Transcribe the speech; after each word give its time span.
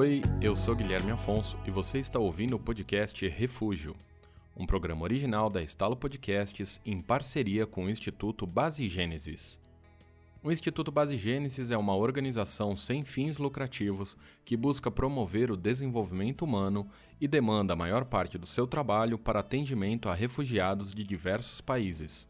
Oi, 0.00 0.22
eu 0.40 0.54
sou 0.54 0.76
Guilherme 0.76 1.10
Afonso 1.10 1.58
e 1.66 1.72
você 1.72 1.98
está 1.98 2.20
ouvindo 2.20 2.54
o 2.54 2.58
podcast 2.60 3.26
Refúgio, 3.26 3.96
um 4.56 4.64
programa 4.64 5.02
original 5.02 5.50
da 5.50 5.60
Estalo 5.60 5.96
Podcasts 5.96 6.80
em 6.86 7.00
parceria 7.00 7.66
com 7.66 7.86
o 7.86 7.90
Instituto 7.90 8.46
Base 8.46 8.86
Gênesis. 8.86 9.58
O 10.40 10.52
Instituto 10.52 10.92
Base 10.92 11.18
Gênesis 11.18 11.72
é 11.72 11.76
uma 11.76 11.96
organização 11.96 12.76
sem 12.76 13.02
fins 13.02 13.38
lucrativos 13.38 14.16
que 14.44 14.56
busca 14.56 14.88
promover 14.88 15.50
o 15.50 15.56
desenvolvimento 15.56 16.44
humano 16.44 16.88
e 17.20 17.26
demanda 17.26 17.72
a 17.72 17.76
maior 17.76 18.04
parte 18.04 18.38
do 18.38 18.46
seu 18.46 18.68
trabalho 18.68 19.18
para 19.18 19.40
atendimento 19.40 20.08
a 20.08 20.14
refugiados 20.14 20.94
de 20.94 21.02
diversos 21.02 21.60
países. 21.60 22.28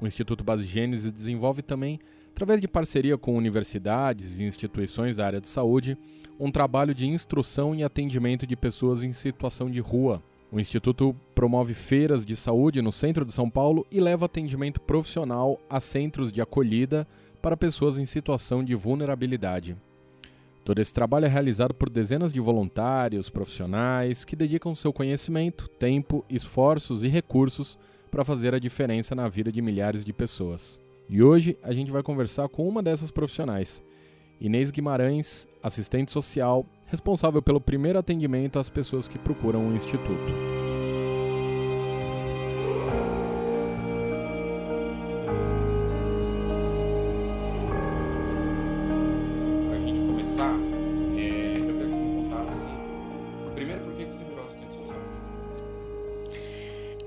O 0.01 0.07
Instituto 0.07 0.45
Base 0.45 0.67
Gênesis 0.67 1.13
desenvolve 1.13 1.63
também, 1.63 1.99
através 2.31 2.61
de 2.61 2.69
parceria 2.69 3.19
com 3.19 3.37
universidades 3.37 4.39
e 4.39 4.45
instituições 4.45 5.17
da 5.17 5.27
área 5.27 5.41
de 5.41 5.49
saúde, 5.49 5.99
um 6.39 6.51
trabalho 6.51 6.95
de 6.95 7.07
instrução 7.07 7.75
e 7.75 7.85
atendimento 7.85 8.47
de 8.47 8.57
pessoas 8.57 9.03
em 9.03 9.13
situação 9.13 9.71
de 9.71 9.81
rua. 9.81 10.23
O 10.53 10.61
Instituto 10.61 11.17
promove 11.35 11.73
feiras 11.73 12.27
de 12.27 12.37
saúde 12.37 12.83
no 12.83 12.93
centro 12.93 13.25
de 13.25 13.33
São 13.33 13.49
Paulo 13.49 13.87
e 13.91 13.99
leva 13.99 14.27
atendimento 14.27 14.83
profissional 14.83 15.59
a 15.69 15.81
centros 15.81 16.31
de 16.31 16.43
acolhida 16.43 17.09
para 17.41 17.57
pessoas 17.57 17.97
em 17.97 18.05
situação 18.05 18.63
de 18.63 18.75
vulnerabilidade. 18.75 19.75
Todo 20.63 20.79
esse 20.79 20.93
trabalho 20.93 21.25
é 21.25 21.29
realizado 21.29 21.73
por 21.73 21.89
dezenas 21.89 22.35
de 22.35 22.39
voluntários, 22.39 23.31
profissionais 23.31 24.27
que 24.27 24.37
dedicam 24.37 24.75
seu 24.75 24.93
conhecimento, 24.93 25.69
tempo, 25.69 26.23
esforços 26.29 27.03
e 27.03 27.09
recursos 27.09 27.79
para 28.11 28.23
fazer 28.23 28.55
a 28.55 28.59
diferença 28.59 29.15
na 29.15 29.31
vida 29.31 29.51
de 29.51 29.63
milhares 29.63 30.05
de 30.05 30.13
pessoas. 30.13 30.79
E 31.09 31.23
hoje 31.23 31.57
a 31.63 31.73
gente 31.73 31.91
vai 31.91 32.03
conversar 32.03 32.47
com 32.51 32.69
uma 32.69 32.83
dessas 32.83 33.11
profissionais, 33.11 33.83
Inês 34.39 34.71
Guimarães, 34.71 35.49
assistente 35.63 36.13
social, 36.13 36.67
responsável 36.93 37.41
pelo 37.41 37.59
primeiro 37.59 37.99
atendimento 37.99 38.59
às 38.59 38.69
pessoas 38.69 39.09
que 39.09 39.19
procuram 39.19 39.67
o 39.67 39.75
instituto. 39.75 40.33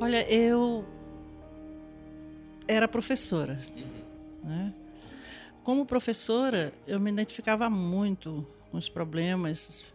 Olha, 0.02 0.30
eu 0.32 0.86
era 2.68 2.88
professora. 2.88 3.58
Né? 4.44 4.74
Como 5.64 5.86
professora, 5.86 6.74
eu 6.88 7.00
me 7.00 7.12
identificava 7.12 7.70
muito 7.70 8.46
com 8.76 8.80
os 8.80 8.90
problemas, 8.90 9.94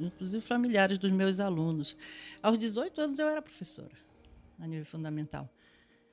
inclusive 0.00 0.42
familiares 0.42 0.96
dos 0.96 1.10
meus 1.10 1.40
alunos. 1.40 1.94
Aos 2.42 2.58
18 2.58 2.98
anos 3.02 3.18
eu 3.18 3.28
era 3.28 3.42
professora, 3.42 3.94
a 4.58 4.66
nível 4.66 4.86
fundamental. 4.86 5.46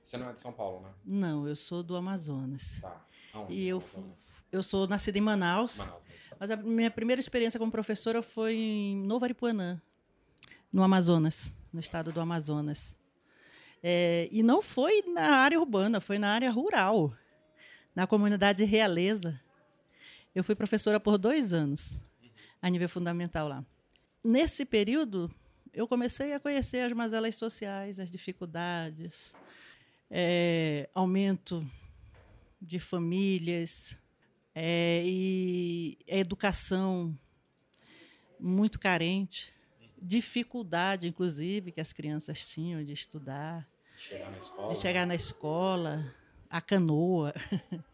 Você 0.04 0.18
não 0.18 0.30
é 0.30 0.34
de 0.34 0.42
São 0.42 0.52
Paulo, 0.52 0.82
né? 0.82 0.90
Não, 1.06 1.48
eu 1.48 1.56
sou 1.56 1.82
do 1.82 1.96
Amazonas. 1.96 2.82
Tá. 2.82 3.08
E 3.48 3.66
eu, 3.66 3.82
eu 4.52 4.62
sou 4.62 4.90
nascida 4.90 5.18
em 5.18 5.22
Manaus, 5.22 5.78
Manaus, 5.78 6.02
mas 6.38 6.52
a 6.52 6.58
minha 6.58 6.92
primeira 6.92 7.22
experiência 7.22 7.58
como 7.58 7.72
professora 7.72 8.22
foi 8.22 8.56
em 8.56 8.98
Novo 9.06 9.24
Aripuanã, 9.24 9.82
no 10.74 10.84
Amazonas, 10.84 11.54
no 11.72 11.80
estado 11.80 12.12
do 12.12 12.20
Amazonas. 12.20 12.98
É, 13.82 14.28
e 14.34 14.44
não 14.44 14.62
foi 14.62 15.02
na 15.04 15.38
área 15.38 15.58
urbana, 15.58 16.02
foi 16.02 16.20
na 16.20 16.34
área 16.34 16.52
rural, 16.52 17.14
na 17.96 18.06
comunidade 18.06 18.66
realeza. 18.66 19.40
Eu 20.34 20.44
fui 20.44 20.56
professora 20.56 21.00
por 21.00 21.18
dois 21.18 21.52
anos, 21.52 22.06
a 22.62 22.70
nível 22.70 22.88
fundamental 22.88 23.48
lá. 23.50 23.66
Nesse 24.24 24.66
período, 24.66 25.30
eu 25.74 25.88
comecei 25.88 26.34
a 26.34 26.40
conhecer 26.40 26.80
as 26.80 26.94
mazelas 26.94 27.36
sociais, 27.36 28.00
as 28.00 28.10
dificuldades, 28.10 29.34
é, 30.10 30.90
aumento 30.94 31.70
de 32.62 32.80
famílias 32.80 33.98
é, 34.56 35.02
e 35.06 35.98
educação 36.08 37.18
muito 38.40 38.80
carente, 38.80 39.54
dificuldade, 40.02 41.08
inclusive, 41.08 41.72
que 41.72 41.82
as 41.82 41.94
crianças 41.94 42.48
tinham 42.48 42.84
de 42.84 42.94
estudar. 42.94 43.68
Chegar 43.98 44.32
na 44.32 44.38
escola. 44.38 44.68
De 44.68 44.76
chegar 44.76 45.06
na 45.06 45.16
escola, 45.16 46.16
a 46.50 46.60
canoa, 46.60 47.34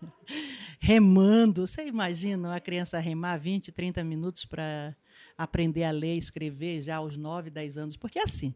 remando. 0.79 1.65
Você 1.65 1.88
imagina 1.88 2.49
uma 2.49 2.59
criança 2.59 2.99
remar 2.99 3.38
20, 3.38 3.71
30 3.71 4.03
minutos 4.03 4.45
para 4.45 4.95
aprender 5.38 5.83
a 5.83 5.91
ler 5.91 6.15
e 6.15 6.19
escrever 6.19 6.81
já 6.81 6.97
aos 6.97 7.17
9, 7.17 7.49
10 7.49 7.77
anos? 7.77 7.97
Porque, 7.97 8.19
assim, 8.19 8.53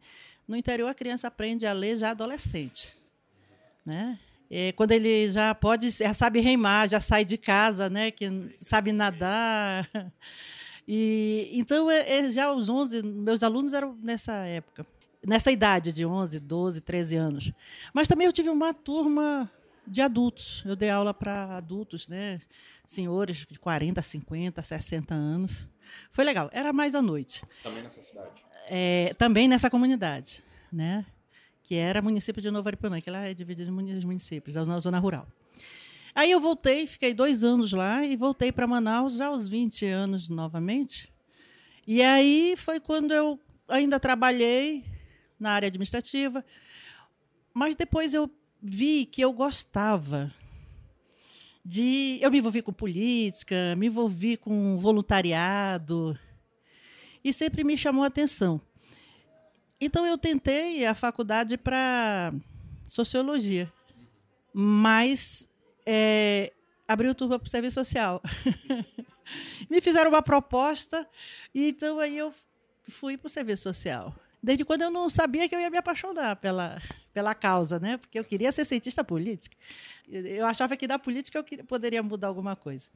no 0.47 0.55
interior 0.55 0.87
a 0.87 0.93
criança 0.93 1.27
aprende 1.27 1.65
a 1.65 1.73
ler 1.73 1.97
já 1.97 2.11
adolescente. 2.11 2.97
Né? 3.85 4.19
E 4.49 4.73
quando 4.73 4.91
ele 4.91 5.29
já 5.29 5.55
pode, 5.55 5.89
já 5.89 6.13
sabe 6.13 6.39
remar, 6.39 6.87
já 6.87 6.99
sai 6.99 7.23
de 7.23 7.37
casa, 7.37 7.89
né? 7.89 8.11
que 8.11 8.29
sabe 8.55 8.91
nadar. 8.91 9.89
E, 10.87 11.47
então, 11.53 11.89
é, 11.91 12.17
é, 12.17 12.31
já 12.31 12.45
aos 12.45 12.67
11, 12.67 13.03
meus 13.03 13.43
alunos 13.43 13.73
eram 13.73 13.95
nessa 14.01 14.33
época 14.45 14.85
nessa 15.25 15.51
idade 15.51 15.93
de 15.93 16.05
11, 16.05 16.39
12, 16.39 16.81
13 16.81 17.15
anos. 17.15 17.51
Mas 17.93 18.07
também 18.07 18.25
eu 18.25 18.33
tive 18.33 18.49
uma 18.49 18.73
turma 18.73 19.49
de 19.87 20.01
adultos. 20.01 20.63
Eu 20.65 20.75
dei 20.75 20.89
aula 20.89 21.13
para 21.13 21.57
adultos, 21.57 22.07
né? 22.07 22.39
senhores 22.85 23.45
de 23.49 23.59
40, 23.59 24.01
50, 24.01 24.61
60 24.61 25.13
anos. 25.13 25.69
Foi 26.09 26.23
legal. 26.23 26.49
Era 26.51 26.73
mais 26.73 26.95
à 26.95 27.01
noite. 27.01 27.43
Também 27.63 27.83
nessa 27.83 28.01
cidade? 28.01 28.29
É, 28.69 29.13
também 29.17 29.47
nessa 29.47 29.69
comunidade, 29.69 30.43
né? 30.71 31.05
que 31.63 31.75
era 31.75 32.01
município 32.01 32.41
de 32.41 32.51
Novo 32.51 32.67
Aripuanã, 32.67 32.99
que 32.99 33.09
lá 33.09 33.25
é 33.25 33.33
dividido 33.33 33.69
em 33.69 34.05
municípios, 34.05 34.55
na 34.55 34.79
zona 34.79 34.99
rural. 34.99 35.25
Aí 36.13 36.29
eu 36.29 36.39
voltei, 36.41 36.85
fiquei 36.85 37.13
dois 37.13 37.45
anos 37.45 37.71
lá 37.71 38.03
e 38.05 38.17
voltei 38.17 38.51
para 38.51 38.67
Manaus 38.67 39.15
já 39.15 39.27
aos 39.27 39.47
20 39.47 39.85
anos 39.85 40.27
novamente. 40.27 41.09
E 41.87 42.01
aí 42.01 42.55
foi 42.57 42.81
quando 42.81 43.13
eu 43.13 43.39
ainda 43.69 44.01
trabalhei 44.01 44.83
na 45.39 45.51
área 45.51 45.67
administrativa. 45.67 46.43
Mas 47.53 47.75
depois 47.75 48.13
eu 48.13 48.29
vi 48.61 49.05
que 49.05 49.21
eu 49.21 49.33
gostava 49.33 50.29
de 51.63 52.19
eu 52.21 52.31
me 52.31 52.39
envolvi 52.39 52.61
com 52.61 52.73
política, 52.73 53.75
me 53.75 53.87
envolvi 53.87 54.37
com 54.37 54.77
voluntariado 54.77 56.17
e 57.23 57.31
sempre 57.31 57.63
me 57.63 57.77
chamou 57.77 58.03
a 58.03 58.07
atenção. 58.07 58.59
Então 59.79 60.05
eu 60.05 60.17
tentei 60.17 60.85
a 60.85 60.93
faculdade 60.93 61.57
para 61.57 62.33
sociologia, 62.87 63.71
mas 64.53 65.47
é, 65.85 66.51
abriu 66.87 67.15
turma 67.15 67.39
para 67.39 67.47
o 67.47 67.49
serviço 67.49 67.75
social. 67.75 68.21
me 69.69 69.81
fizeram 69.81 70.11
uma 70.11 70.21
proposta 70.21 71.07
e 71.53 71.69
então 71.69 71.99
aí 71.99 72.17
eu 72.17 72.33
fui 72.89 73.17
para 73.17 73.27
o 73.27 73.29
serviço 73.29 73.63
social. 73.63 74.15
Desde 74.43 74.65
quando 74.65 74.81
eu 74.81 74.89
não 74.89 75.07
sabia 75.07 75.47
que 75.47 75.55
eu 75.55 75.59
ia 75.59 75.69
me 75.69 75.77
apaixonar 75.77 76.35
pela, 76.37 76.81
pela 77.13 77.35
causa, 77.35 77.79
né? 77.79 77.97
Porque 77.97 78.17
eu 78.17 78.23
queria 78.23 78.51
ser 78.51 78.65
cientista 78.65 79.03
política. 79.03 79.55
Eu 80.09 80.45
achava 80.47 80.75
que 80.75 80.87
da 80.87 80.97
política 80.97 81.37
eu 81.37 81.43
queria, 81.43 81.63
poderia 81.63 82.01
mudar 82.01 82.27
alguma 82.27 82.55
coisa. 82.55 82.89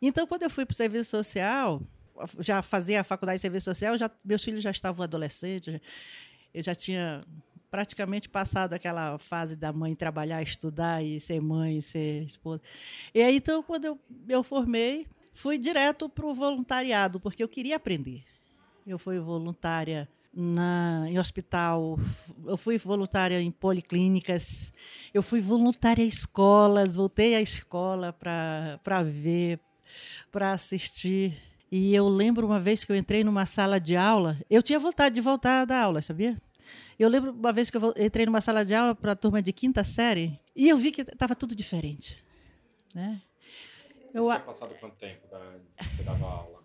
Então, 0.00 0.26
quando 0.26 0.44
eu 0.44 0.50
fui 0.50 0.64
para 0.64 0.74
o 0.74 0.76
serviço 0.76 1.10
social, 1.10 1.82
já 2.38 2.62
fazia 2.62 3.00
a 3.00 3.04
faculdade 3.04 3.38
de 3.38 3.42
serviço 3.42 3.64
social, 3.64 3.98
já, 3.98 4.08
meus 4.24 4.44
filhos 4.44 4.62
já 4.62 4.70
estavam 4.70 5.02
adolescentes, 5.02 5.80
eu 6.54 6.62
já 6.62 6.74
tinha 6.74 7.24
praticamente 7.70 8.28
passado 8.28 8.72
aquela 8.72 9.18
fase 9.18 9.56
da 9.56 9.72
mãe 9.72 9.94
trabalhar, 9.94 10.40
estudar 10.42 11.02
e 11.02 11.20
ser 11.20 11.40
mãe, 11.40 11.80
ser 11.80 12.22
esposa. 12.22 12.62
E 13.14 13.20
aí, 13.20 13.36
então, 13.36 13.62
quando 13.62 13.84
eu, 13.84 14.00
eu 14.28 14.42
formei, 14.42 15.06
fui 15.32 15.58
direto 15.58 16.08
para 16.08 16.26
o 16.26 16.34
voluntariado, 16.34 17.20
porque 17.20 17.42
eu 17.42 17.48
queria 17.48 17.76
aprender. 17.76 18.22
Eu 18.86 18.98
fui 18.98 19.18
voluntária 19.18 20.08
na, 20.40 21.04
em 21.08 21.18
hospital, 21.18 21.98
eu 22.46 22.56
fui 22.56 22.78
voluntária 22.78 23.40
em 23.40 23.50
policlínicas, 23.50 24.72
eu 25.12 25.20
fui 25.20 25.40
voluntária 25.40 26.00
em 26.00 26.06
escolas, 26.06 26.94
voltei 26.94 27.34
à 27.34 27.40
escola 27.40 28.12
para 28.12 29.02
ver, 29.02 29.58
para 30.30 30.52
assistir. 30.52 31.36
E 31.72 31.92
eu 31.92 32.08
lembro 32.08 32.46
uma 32.46 32.60
vez 32.60 32.84
que 32.84 32.92
eu 32.92 32.96
entrei 32.96 33.24
numa 33.24 33.46
sala 33.46 33.80
de 33.80 33.96
aula, 33.96 34.38
eu 34.48 34.62
tinha 34.62 34.78
vontade 34.78 35.16
de 35.16 35.20
voltar 35.20 35.64
da 35.64 35.82
aula, 35.82 36.00
sabia? 36.00 36.40
Eu 36.96 37.08
lembro 37.08 37.32
uma 37.32 37.52
vez 37.52 37.68
que 37.68 37.76
eu 37.76 37.92
entrei 37.98 38.24
numa 38.24 38.40
sala 38.40 38.64
de 38.64 38.76
aula 38.76 38.94
para 38.94 39.12
a 39.12 39.16
turma 39.16 39.42
de 39.42 39.52
quinta 39.52 39.82
série 39.82 40.38
e 40.54 40.68
eu 40.68 40.78
vi 40.78 40.92
que 40.92 41.00
estava 41.00 41.34
tudo 41.34 41.52
diferente. 41.52 42.24
Né? 42.94 43.20
Eu, 44.14 44.24
Você 44.24 44.34
tinha 44.34 44.40
passado 44.40 44.74
quanto 44.78 44.96
tempo 44.96 45.26
da, 45.28 45.58
você 45.82 46.02
dava 46.04 46.24
aula? 46.24 46.58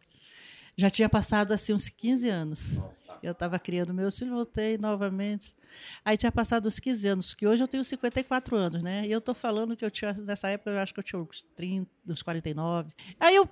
Já 0.75 0.89
tinha 0.89 1.09
passado 1.09 1.53
assim 1.53 1.73
uns 1.73 1.89
15 1.89 2.29
anos. 2.29 2.77
Nossa. 2.77 3.02
Eu 3.23 3.31
estava 3.31 3.57
criando 3.57 3.93
meus 3.93 4.19
filhos, 4.19 4.33
voltei 4.33 4.77
novamente. 4.77 5.55
Aí 6.03 6.17
tinha 6.17 6.31
passado 6.31 6.65
os 6.65 6.77
15 6.77 7.07
anos, 7.07 7.33
que 7.33 7.47
hoje 7.47 7.63
eu 7.63 7.67
tenho 7.69 7.83
54 7.83 8.55
anos, 8.57 8.83
né? 8.83 9.07
E 9.07 9.11
eu 9.11 9.19
estou 9.19 9.33
falando 9.33 9.77
que 9.77 9.85
eu 9.85 9.89
tinha, 9.89 10.11
nessa 10.11 10.49
época, 10.49 10.71
eu 10.71 10.79
acho 10.79 10.93
que 10.93 10.99
eu 10.99 11.03
tinha 11.03 11.21
uns 11.21 11.47
30, 11.55 11.89
uns 12.09 12.21
49. 12.21 12.89
Aí 13.17 13.33
eu 13.33 13.49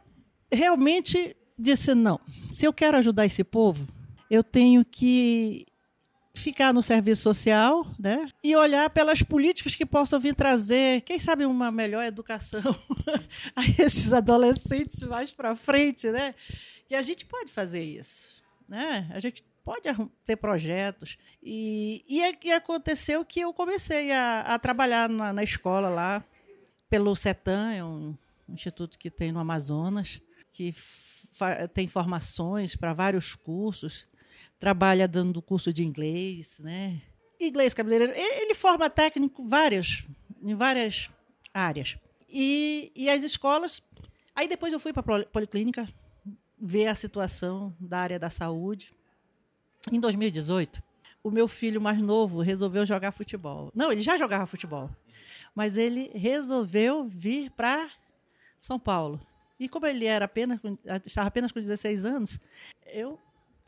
realmente 0.52 1.38
disse: 1.58 1.96
não, 1.96 2.20
se 2.50 2.66
eu 2.66 2.74
quero 2.74 2.98
ajudar 2.98 3.26
esse 3.26 3.46
povo, 3.46 3.88
eu 4.30 4.44
tenho 4.44 4.84
que 4.84 5.66
ficar 6.34 6.74
no 6.74 6.82
serviço 6.82 7.22
social, 7.22 7.86
né? 8.00 8.30
E 8.44 8.56
olhar 8.56 8.90
pelas 8.90 9.22
políticas 9.22 9.76
que 9.76 9.86
possam 9.86 10.20
vir 10.20 10.36
trazer, 10.36 11.02
quem 11.02 11.20
sabe 11.20 11.46
uma 11.46 11.72
melhor 11.72 12.04
educação 12.04 12.62
a 13.56 13.64
esses 13.82 14.12
adolescentes 14.12 15.02
mais 15.04 15.32
para 15.32 15.56
frente, 15.56 16.10
né? 16.12 16.36
E 16.90 16.96
a 16.96 17.02
gente 17.02 17.26
pode 17.26 17.52
fazer 17.52 17.84
isso, 17.84 18.42
né? 18.68 19.10
A 19.14 19.20
gente 19.20 19.44
pode 19.64 19.84
ter 20.26 20.36
projetos. 20.36 21.18
E, 21.42 22.04
e, 22.08 22.22
é 22.22 22.34
e 22.44 22.52
aconteceu 22.52 23.24
que 23.26 23.40
eu 23.40 23.54
comecei 23.54 24.12
a, 24.12 24.42
a 24.42 24.60
trabalhar 24.60 25.10
na, 25.10 25.34
na, 25.34 25.44
escola 25.44 25.90
lá, 25.90 26.24
pelo 26.90 27.16
CETAM, 27.16 27.74
é 27.74 27.84
um 27.84 28.16
instituto 28.50 28.98
que 28.98 29.10
tem 29.10 29.32
no 29.32 29.40
Amazonas, 29.40 30.22
que 30.52 30.74
tem 31.74 31.88
formações 31.88 32.76
para 32.76 32.94
vários 32.94 33.36
cursos, 33.36 34.06
trabalha 34.60 35.08
dando 35.08 35.42
curso 35.42 35.72
de 35.72 35.84
inglês, 35.84 36.60
né? 36.60 37.02
Inglês 37.40 37.74
cabeleireiro, 37.74 38.14
ele, 38.14 38.44
ele 38.44 38.54
forma 38.54 38.90
técnico 38.90 39.44
várias, 39.48 40.04
em 40.44 40.54
várias 40.54 41.10
áreas. 41.54 41.98
E, 42.30 42.92
e 42.96 43.10
as 43.10 43.24
escolas. 43.24 43.82
Aí 44.36 44.48
depois 44.48 44.72
eu 44.72 44.80
fui 44.80 44.94
para 44.94 45.22
a 45.22 45.26
policlínica 45.26 45.88
ver 46.60 46.88
a 46.88 46.96
situação 46.96 47.76
da 47.80 48.00
área 48.00 48.20
da 48.20 48.30
saúde 48.30 48.94
em 49.90 50.00
2018, 50.00 50.84
o 51.24 51.32
meu 51.32 51.48
filho 51.48 51.80
mais 51.80 52.02
novo 52.02 52.42
resolveu 52.42 52.86
jogar 52.86 53.12
futebol. 53.12 53.72
Não, 53.74 53.92
ele 53.92 54.02
já 54.02 54.18
jogava 54.18 54.46
futebol, 54.46 54.90
mas 55.56 55.78
ele 55.78 56.12
resolveu 56.14 57.08
vir 57.08 57.50
para 57.52 57.90
São 58.60 58.80
Paulo. 58.80 59.20
E 59.60 59.70
como 59.70 59.86
ele 59.86 60.06
era 60.06 60.26
apenas, 60.26 60.60
estava 61.06 61.28
apenas 61.28 61.52
com 61.52 61.60
16 61.60 62.06
anos, 62.06 62.40
eu 62.88 63.20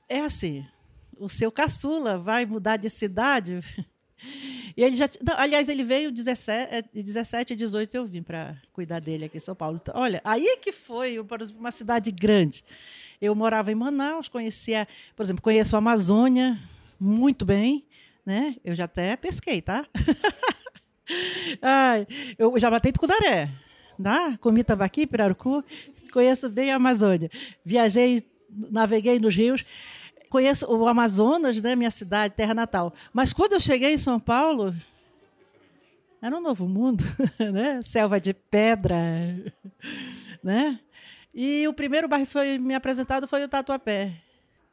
é 0.09 0.19
assim, 0.19 0.65
o 1.19 1.29
seu 1.29 1.51
caçula 1.51 2.17
vai 2.17 2.45
mudar 2.45 2.77
de 2.77 2.89
cidade. 2.89 3.59
E 4.75 4.81
ele 4.81 4.95
já, 4.95 5.07
não, 5.21 5.37
aliás, 5.37 5.69
ele 5.69 5.83
veio 5.83 6.09
17, 6.11 6.89
17 6.93 7.53
e 7.53 7.55
18 7.55 7.95
eu 7.95 8.05
vim 8.05 8.23
para 8.23 8.57
cuidar 8.71 8.99
dele 8.99 9.25
aqui 9.25 9.37
em 9.37 9.39
São 9.39 9.53
Paulo. 9.53 9.77
Então, 9.79 9.93
olha, 9.95 10.21
aí 10.23 10.57
que 10.61 10.71
foi 10.71 11.23
para 11.25 11.43
uma 11.45 11.71
cidade 11.71 12.09
grande. 12.09 12.63
Eu 13.23 13.33
morava 13.33 13.71
em 13.71 13.75
Manaus, 13.75 14.27
conhecia, 14.27 14.85
por 15.15 15.23
exemplo, 15.23 15.41
conheço 15.41 15.77
a 15.77 15.79
Amazônia 15.79 16.59
muito 16.99 17.45
bem, 17.45 17.85
né? 18.25 18.57
Eu 18.65 18.75
já 18.75 18.83
até 18.83 19.15
pesquei, 19.15 19.61
tá? 19.61 19.85
Ai, 21.61 22.05
eu 22.37 22.59
já 22.59 22.69
batei 22.69 22.91
tucunaré, 22.91 23.49
tá? 24.03 24.37
Comi 24.41 24.61
tambaqui, 24.61 25.07
pirarucu, 25.07 25.63
conheço 26.11 26.49
bem 26.49 26.73
a 26.73 26.75
Amazônia. 26.75 27.31
Viajei, 27.63 28.27
naveguei 28.69 29.17
nos 29.19 29.33
rios, 29.33 29.63
conheço 30.29 30.65
o 30.69 30.85
Amazonas, 30.85 31.57
né, 31.61 31.77
minha 31.77 31.91
cidade, 31.91 32.33
terra 32.33 32.53
natal. 32.53 32.93
Mas 33.13 33.31
quando 33.31 33.53
eu 33.53 33.59
cheguei 33.61 33.93
em 33.93 33.97
São 33.97 34.19
Paulo, 34.19 34.75
era 36.21 36.37
um 36.37 36.41
novo 36.41 36.67
mundo, 36.67 37.05
né? 37.39 37.81
Selva 37.83 38.19
de 38.19 38.33
pedra, 38.33 38.97
né? 40.43 40.77
E 41.33 41.67
o 41.67 41.73
primeiro 41.73 42.07
bairro 42.07 42.25
que 42.25 42.31
foi 42.31 42.59
me 42.59 42.75
apresentado 42.75 43.27
foi 43.27 43.43
o 43.43 43.49
Tatuapé. 43.49 44.13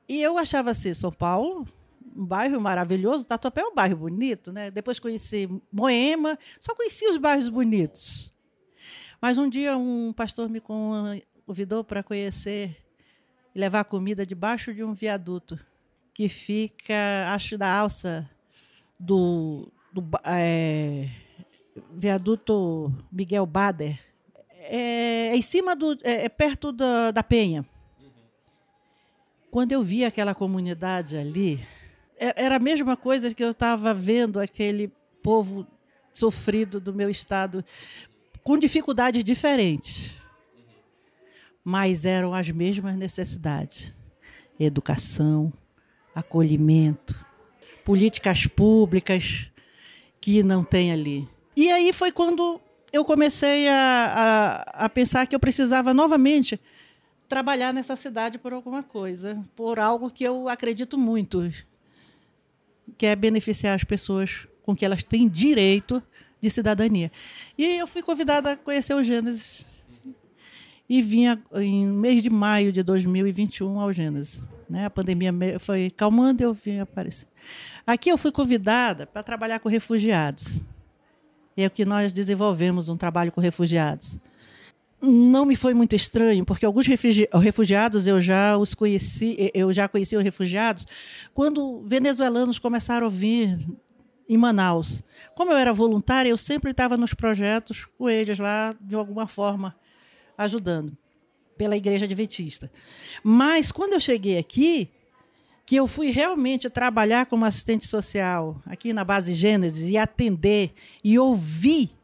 E 0.09 0.21
eu 0.21 0.37
achava 0.37 0.71
assim, 0.71 0.93
São 0.93 1.11
Paulo, 1.11 1.67
um 2.15 2.27
bairro 2.27 2.61
maravilhoso, 2.61 3.27
Tatuapé 3.27 3.63
é 3.63 3.67
um 3.67 3.75
bairro 3.75 3.97
bonito, 3.97 4.53
né? 4.53 4.71
Depois 4.71 4.99
conheci 4.99 5.49
Moema, 5.73 6.39
só 6.59 6.75
conheci 6.75 7.07
os 7.07 7.17
bairros 7.17 7.49
bonitos. 7.49 8.31
Mas 9.23 9.39
um 9.39 9.49
dia 9.49 9.77
um 9.77 10.13
pastor 10.13 10.49
me 10.51 10.61
convidou 10.61 11.83
para 11.83 12.03
conhecer 12.03 12.77
e 13.55 13.59
levar 13.59 13.85
comida 13.85 14.27
debaixo 14.27 14.75
de 14.75 14.85
um 14.85 14.93
viaduto 14.93 15.59
que 16.13 16.29
fica, 16.29 16.95
acho, 17.29 17.57
da 17.57 17.73
alça 17.73 18.29
do, 18.99 19.73
do 19.93 20.05
é, 20.25 21.09
viaduto 21.95 22.93
Miguel 23.11 23.47
Bader 23.47 24.10
é, 24.73 25.31
é, 25.33 25.37
em 25.37 25.43
cima 25.43 25.75
do. 25.75 25.99
É, 26.05 26.27
é 26.27 26.29
perto 26.29 26.71
da, 26.71 27.11
da 27.11 27.25
Penha. 27.25 27.67
Quando 29.51 29.73
eu 29.73 29.83
vi 29.83 30.05
aquela 30.05 30.33
comunidade 30.33 31.17
ali, 31.17 31.59
é, 32.17 32.45
era 32.45 32.55
a 32.55 32.61
mesma 32.61 32.97
coisa 32.97 33.35
que 33.35 33.43
eu 33.43 33.51
estava 33.51 33.93
vendo 33.93 34.39
aquele 34.39 34.93
povo 35.21 35.67
sofrido 36.15 36.81
do 36.81 36.95
meu 36.95 37.11
estado, 37.11 37.65
com 38.45 38.57
dificuldades 38.57 39.25
diferentes. 39.25 40.15
Mas 41.65 42.05
eram 42.05 42.33
as 42.33 42.49
mesmas 42.51 42.95
necessidades: 42.95 43.93
educação, 44.59 45.53
acolhimento, 46.15 47.27
políticas 47.85 48.47
públicas 48.47 49.51
que 50.21 50.45
não 50.45 50.63
tem 50.63 50.93
ali. 50.93 51.29
E 51.57 51.73
aí 51.73 51.93
foi 51.93 52.13
quando 52.13 52.61
eu 52.93 53.05
comecei 53.05 53.69
a, 53.69 54.65
a, 54.75 54.85
a 54.85 54.89
pensar 54.89 55.27
que 55.27 55.35
eu 55.35 55.41
precisava 55.41 55.95
novamente 55.95 56.61
trabalhar 57.29 57.73
nessa 57.73 57.95
cidade 57.95 58.39
por 58.39 58.53
alguma 58.53 58.83
coisa, 58.83 59.41
por 59.55 59.79
algo 59.79 60.11
que 60.11 60.25
eu 60.25 60.49
acredito 60.49 60.99
muito, 60.99 61.49
que 62.99 63.07
é 63.07 63.15
beneficiar 63.15 63.75
as 63.75 63.85
pessoas 63.85 64.49
com 64.63 64.75
que 64.75 64.85
elas 64.85 65.05
têm 65.05 65.29
direito 65.29 66.03
de 66.41 66.51
cidadania. 66.51 67.11
E 67.57 67.65
eu 67.65 67.87
fui 67.87 68.03
convidada 68.03 68.53
a 68.53 68.57
conhecer 68.57 68.95
o 68.95 69.03
Gênesis 69.03 69.67
e 70.89 71.01
vinha 71.01 71.41
em 71.55 71.87
mês 71.87 72.21
de 72.23 72.31
maio 72.31 72.73
de 72.73 72.83
2021 72.83 73.79
ao 73.79 73.93
Gênesis. 73.93 74.43
Né? 74.69 74.87
A 74.87 74.91
pandemia 74.91 75.33
foi 75.61 75.91
calmando 75.91 76.43
e 76.43 76.45
eu 76.45 76.53
vim 76.53 76.81
aparecer. 76.81 77.29
Aqui 77.87 78.11
eu 78.11 78.19
fui 78.19 78.33
convidada 78.33 79.07
para 79.07 79.23
trabalhar 79.23 79.61
com 79.61 79.69
refugiados 79.69 80.61
é 81.57 81.69
que 81.69 81.85
nós 81.85 82.13
desenvolvemos 82.13 82.89
um 82.89 82.97
trabalho 82.97 83.33
com 83.33 83.41
refugiados. 83.41 84.19
Não 85.03 85.47
me 85.47 85.57
foi 85.57 85.73
muito 85.73 85.97
estranho, 85.97 86.45
porque 86.45 86.67
alguns 86.67 86.87
refugiados 86.87 88.07
eu 88.07 88.21
já 88.21 88.57
os 88.59 88.75
conheci, 88.75 89.51
eu 89.55 89.73
já 89.73 89.89
conheci 89.89 90.17
os 90.17 90.23
refugiados 90.23 90.87
quando 91.33 91.83
venezuelanos 91.87 92.59
começaram 92.59 93.07
a 93.07 93.11
vir 93.11 93.57
em 94.29 94.37
Manaus. 94.37 95.03
Como 95.35 95.51
eu 95.51 95.57
era 95.57 95.73
voluntária, 95.73 96.29
eu 96.29 96.37
sempre 96.37 96.71
estava 96.71 96.97
nos 96.97 97.15
projetos 97.15 97.85
com 97.85 98.09
eles 98.09 98.39
lá, 98.39 98.77
de 98.81 98.95
alguma 98.95 99.27
forma, 99.27 99.75
ajudando, 100.39 100.97
pela 101.57 101.77
Igreja 101.77 102.05
Adventista. 102.05 102.71
Mas, 103.25 103.73
quando 103.73 103.95
eu 103.95 104.01
cheguei 104.01 104.39
aqui, 104.39 104.89
que 105.71 105.77
eu 105.77 105.87
fui 105.87 106.11
realmente 106.11 106.69
trabalhar 106.69 107.27
como 107.27 107.45
assistente 107.45 107.87
social 107.87 108.61
aqui 108.67 108.93
na 108.93 109.05
base 109.05 109.37
Gênesis 109.37 109.89
e 109.89 109.97
atender 109.97 110.75
e 111.05 111.17
ouvir 111.17 111.97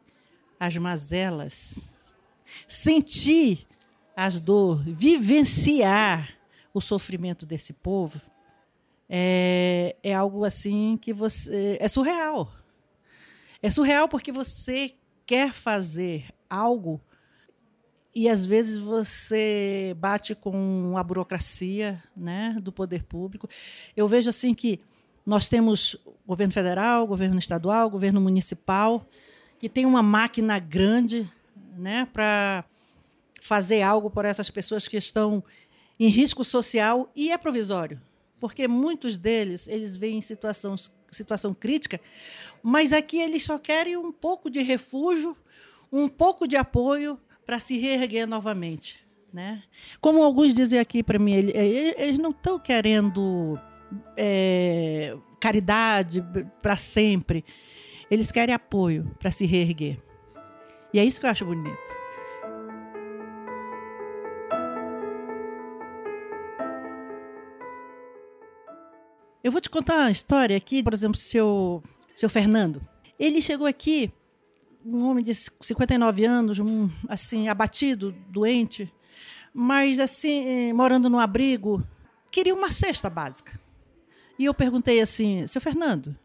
as 0.57 0.77
mazelas, 0.77 1.93
sentir 2.65 3.67
as 4.15 4.39
dores, 4.39 4.85
vivenciar 4.85 6.33
o 6.73 6.79
sofrimento 6.79 7.45
desse 7.45 7.73
povo, 7.73 8.21
é, 9.09 9.97
é 10.01 10.13
algo 10.13 10.45
assim 10.45 10.97
que 11.01 11.11
você. 11.11 11.77
É 11.81 11.89
surreal. 11.89 12.49
É 13.61 13.69
surreal 13.69 14.07
porque 14.07 14.31
você 14.31 14.93
quer 15.25 15.51
fazer 15.51 16.23
algo 16.49 17.01
e 18.17 18.27
às 18.27 18.47
vezes 18.47 18.79
você 18.79 19.95
bate 19.99 20.33
com 20.33 20.95
a 20.97 21.03
burocracia 21.03 22.01
né, 22.15 22.57
do 22.59 22.71
poder 22.71 23.03
público. 23.03 23.47
Eu 23.95 24.07
vejo 24.07 24.27
assim 24.27 24.55
que 24.55 24.79
nós 25.23 25.47
temos 25.47 25.95
governo 26.25 26.51
federal, 26.51 27.05
governo 27.05 27.37
estadual, 27.37 27.87
governo 27.91 28.19
municipal, 28.19 29.07
que 29.59 29.69
tem 29.69 29.85
uma 29.85 30.01
máquina 30.01 30.57
grande 30.57 31.29
né, 31.77 32.07
para 32.11 32.65
fazer 33.39 33.83
algo 33.83 34.09
por 34.09 34.25
essas 34.25 34.49
pessoas 34.49 34.87
que 34.87 34.97
estão 34.97 35.43
em 35.99 36.07
risco 36.07 36.43
social 36.43 37.11
e 37.15 37.31
é 37.31 37.37
provisório 37.37 38.01
porque 38.39 38.67
muitos 38.67 39.17
deles 39.17 39.67
eles 39.67 39.97
vêm 39.97 40.19
em 40.19 40.21
situação, 40.21 40.75
situação 41.09 41.55
crítica, 41.55 41.99
mas 42.61 42.93
aqui 42.93 43.17
eles 43.17 43.43
só 43.43 43.57
querem 43.57 43.97
um 43.97 44.11
pouco 44.11 44.47
de 44.47 44.61
refúgio, 44.61 45.35
um 45.91 46.07
pouco 46.07 46.47
de 46.47 46.55
apoio 46.55 47.19
para 47.47 47.59
se 47.59 47.77
reerguer 47.77 48.27
novamente. 48.27 49.07
Né? 49.33 49.63
Como 50.01 50.21
alguns 50.21 50.53
dizem 50.53 50.79
aqui 50.79 51.01
para 51.01 51.17
mim, 51.17 51.33
eles 51.33 52.19
não 52.19 52.31
estão 52.31 52.59
querendo 52.59 53.57
é, 54.17 55.17
caridade 55.39 56.23
para 56.61 56.75
sempre, 56.75 57.45
eles 58.11 58.31
querem 58.31 58.53
apoio 58.53 59.15
para 59.17 59.31
se 59.31 59.45
reerguer. 59.45 59.97
E 60.93 60.99
é 60.99 61.05
isso 61.05 61.19
que 61.19 61.25
eu 61.25 61.29
acho 61.29 61.45
bonito. 61.45 61.77
Eu 69.43 69.51
vou 69.51 69.61
te 69.61 69.69
contar 69.69 69.95
uma 69.97 70.11
história 70.11 70.57
aqui, 70.57 70.83
por 70.83 70.93
exemplo, 70.93 71.17
seu, 71.17 71.81
seu 72.13 72.29
Fernando. 72.29 72.81
Ele 73.17 73.41
chegou 73.41 73.67
aqui, 73.67 74.11
um 74.87 75.05
homem 75.05 75.23
de 75.23 75.33
59 75.33 76.25
anos, 76.25 76.59
um, 76.59 76.89
assim, 77.07 77.47
abatido, 77.49 78.15
doente, 78.29 78.91
mas 79.53 79.99
assim, 79.99 80.71
morando 80.73 81.09
num 81.09 81.19
abrigo, 81.19 81.83
queria 82.31 82.55
uma 82.55 82.71
cesta 82.71 83.09
básica. 83.09 83.59
E 84.39 84.45
eu 84.45 84.53
perguntei 84.53 85.01
assim, 85.01 85.45
seu 85.47 85.59
Fernando, 85.59 86.15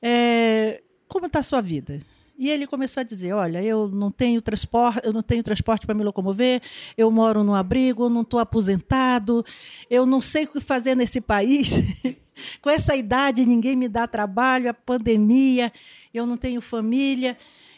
é, 0.00 0.82
como 1.08 1.26
está 1.26 1.40
a 1.40 1.42
sua 1.42 1.60
vida? 1.60 2.00
E 2.38 2.50
ele 2.50 2.66
começou 2.66 3.00
a 3.00 3.04
dizer: 3.04 3.32
Olha, 3.32 3.62
eu 3.62 3.88
não 3.88 4.10
tenho 4.10 4.40
transporte, 4.42 5.00
eu 5.04 5.12
não 5.12 5.22
tenho 5.22 5.42
transporte 5.42 5.86
para 5.86 5.94
me 5.94 6.04
locomover, 6.04 6.60
eu 6.96 7.10
moro 7.10 7.42
num 7.42 7.54
abrigo, 7.54 8.10
não 8.10 8.20
estou 8.20 8.38
aposentado, 8.38 9.44
eu 9.88 10.04
não 10.04 10.20
sei 10.20 10.44
o 10.44 10.52
que 10.52 10.60
fazer 10.60 10.94
nesse 10.94 11.20
país. 11.20 11.70
Com 12.60 12.68
essa 12.68 12.94
idade, 12.94 13.46
ninguém 13.46 13.74
me 13.74 13.88
dá 13.88 14.06
trabalho, 14.06 14.68
a 14.68 14.74
pandemia, 14.74 15.72
eu 16.12 16.26
não 16.26 16.36
tenho 16.36 16.60
família, 16.60 17.36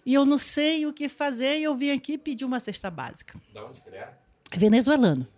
e 0.09 0.15
eu 0.15 0.25
não 0.25 0.39
sei 0.39 0.87
o 0.87 0.93
que 0.95 1.07
fazer, 1.07 1.59
e 1.59 1.65
eu 1.65 1.77
vim 1.77 1.91
aqui 1.91 2.17
pedir 2.17 2.47
uma 2.47 2.59
cesta 2.59 2.91
básica. 2.91 3.39
De 3.53 3.59
onde 3.59 3.79
que 3.83 3.91
é? 3.91 4.11
Venezuelano. 4.57 5.29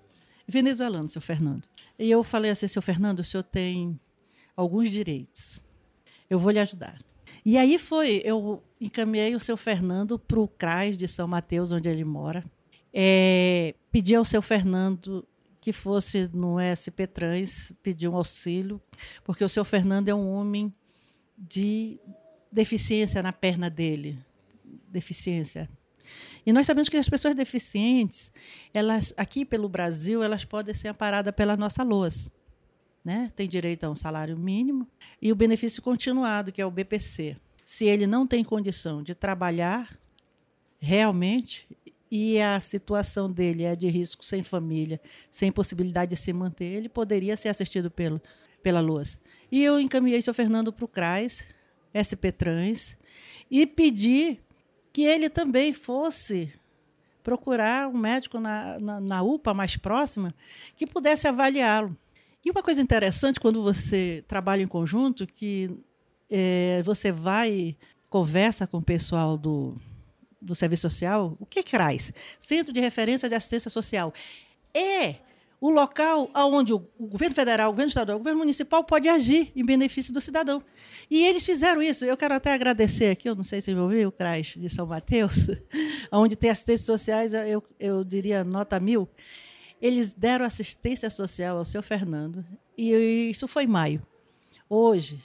Venezuelano, 0.47 1.09
seu 1.09 1.21
Fernando. 1.21 1.67
E 1.99 2.09
eu 2.09 2.23
falei 2.23 2.53
assim, 2.53 2.69
seu 2.69 2.81
Fernando, 2.81 3.19
o 3.19 3.25
senhor 3.25 3.43
tem 3.43 3.99
alguns 4.55 4.89
direitos. 4.93 5.61
Eu 6.31 6.39
vou 6.39 6.53
lhe 6.53 6.61
ajudar. 6.61 6.97
E 7.45 7.59
aí 7.59 7.79
foi, 7.79 8.23
eu 8.25 8.63
encaminhei 8.81 9.35
o 9.35 9.41
seu 9.41 9.57
Fernando 9.57 10.21
para 10.21 10.39
o 10.39 10.47
CRAS 10.47 10.97
de 10.97 11.09
São 11.09 11.27
Mateus, 11.27 11.73
onde 11.73 11.89
ele 11.89 12.05
mora. 12.05 12.45
É, 12.95 13.75
pedi 13.91 14.15
ao 14.15 14.25
seu 14.25 14.41
Fernando 14.41 15.27
que 15.61 15.73
fosse 15.73 16.31
no 16.33 16.59
SP 16.63 17.09
Trans 17.13 17.73
pedir 17.83 18.07
um 18.07 18.15
auxílio, 18.15 18.81
porque 19.25 19.43
o 19.43 19.49
seu 19.49 19.65
Fernando 19.65 20.11
é 20.11 20.15
um 20.15 20.31
homem 20.31 20.73
de 21.37 21.99
deficiência 22.53 23.21
na 23.21 23.33
perna 23.33 23.69
dele, 23.69 24.17
deficiência. 24.91 25.69
E 26.45 26.53
nós 26.53 26.67
sabemos 26.67 26.89
que 26.89 26.97
as 26.97 27.09
pessoas 27.09 27.35
deficientes, 27.35 28.33
elas 28.75 29.15
aqui 29.17 29.45
pelo 29.45 29.69
Brasil, 29.69 30.23
elas 30.23 30.45
podem 30.45 30.75
ser 30.75 30.89
amparadas 30.89 31.35
pela 31.35 31.57
nossa 31.57 31.83
LOAS. 31.83 32.31
Né? 33.05 33.29
Tem 33.35 33.49
direito 33.49 33.85
a 33.85 33.91
um 33.91 33.95
salário 33.95 34.37
mínimo 34.37 34.87
e 35.23 35.33
o 35.33 35.37
benefício 35.37 35.83
continuado, 35.83 36.53
que 36.53 36.61
é 36.61 36.67
o 36.67 36.71
BPC. 36.71 37.37
Se 37.65 37.87
ele 37.87 38.07
não 38.07 38.27
tem 38.27 38.43
condição 38.43 39.03
de 39.03 39.15
trabalhar 39.15 39.99
realmente, 40.79 41.69
e 42.11 42.41
a 42.41 42.59
situação 42.59 43.31
dele 43.31 43.63
é 43.63 43.77
de 43.77 43.89
risco 43.89 44.25
sem 44.25 44.43
família, 44.43 45.01
sem 45.31 45.53
possibilidade 45.53 46.11
de 46.11 46.17
se 46.17 46.33
manter, 46.33 46.65
ele 46.65 46.89
poderia 46.89 47.37
ser 47.37 47.49
assistido 47.49 47.91
pelo, 47.91 48.21
pela 48.63 48.81
Luz. 48.81 49.21
E 49.53 49.63
eu 49.63 49.79
encaminhei 49.79 50.21
seu 50.21 50.35
Fernando 50.35 50.73
para 50.73 50.85
o 50.85 50.89
CRAS, 50.89 51.45
SP 51.95 52.33
Trans, 52.33 52.99
e 53.49 53.65
pedi 53.65 54.41
que 54.93 55.03
ele 55.03 55.29
também 55.29 55.73
fosse 55.73 56.53
procurar 57.23 57.89
um 57.89 57.97
médico 57.97 58.41
na, 58.41 58.79
na, 58.79 59.01
na 59.01 59.23
UPA 59.23 59.55
mais 59.55 59.77
próxima 59.77 60.35
que 60.75 60.87
pudesse 60.87 61.29
avaliá-lo. 61.29 61.97
E 62.45 62.51
uma 62.51 62.63
coisa 62.63 62.81
interessante 62.81 63.39
quando 63.39 63.63
você 63.63 64.25
trabalha 64.27 64.63
em 64.63 64.67
conjunto, 64.67 65.27
que 65.27 65.71
é, 66.31 66.83
você 66.85 67.13
vai 67.13 67.77
conversa 68.09 68.67
com 68.67 68.79
o 68.79 68.83
pessoal 68.83 69.37
do, 69.37 69.77
do 70.41 70.55
Serviço 70.55 70.83
Social, 70.83 71.37
o 71.39 71.47
que 71.47 71.61
é 71.61 71.63
CRAS? 71.63 72.13
Centro 72.39 72.73
de 72.73 72.81
Referência 72.81 73.29
de 73.29 73.35
Assistência 73.35 73.71
Social. 73.71 74.13
É 74.75 75.17
o 75.61 75.69
local 75.69 76.31
onde 76.35 76.73
o 76.73 76.79
governo 76.99 77.35
federal, 77.35 77.69
o 77.69 77.73
governo 77.73 77.89
estadual, 77.89 78.17
o 78.17 78.21
governo 78.21 78.39
municipal 78.39 78.83
pode 78.83 79.09
agir 79.09 79.53
em 79.55 79.65
benefício 79.65 80.13
do 80.13 80.21
cidadão. 80.21 80.63
E 81.11 81.27
eles 81.27 81.45
fizeram 81.45 81.83
isso. 81.83 82.05
Eu 82.05 82.17
quero 82.17 82.35
até 82.35 82.53
agradecer 82.55 83.11
aqui, 83.11 83.29
eu 83.29 83.35
não 83.35 83.45
sei 83.45 83.61
se 83.61 83.75
vão 83.75 83.89
ver, 83.89 84.07
o 84.07 84.13
CRAS 84.13 84.55
de 84.57 84.69
São 84.71 84.87
Mateus, 84.87 85.49
onde 86.11 86.35
tem 86.35 86.49
assistências 86.49 86.87
sociais, 86.87 87.35
eu, 87.35 87.63
eu 87.79 88.03
diria 88.03 88.43
nota 88.43 88.81
mil. 88.81 89.09
Eles 89.83 90.15
deram 90.15 90.45
assistência 90.45 91.11
social 91.11 91.59
ao 91.59 91.65
seu 91.65 91.83
Fernando, 91.83 92.45
e 92.77 93.31
isso 93.31 93.47
foi 93.47 93.65
em 93.65 93.69
maio. 93.69 94.07
Hoje, 94.69 95.21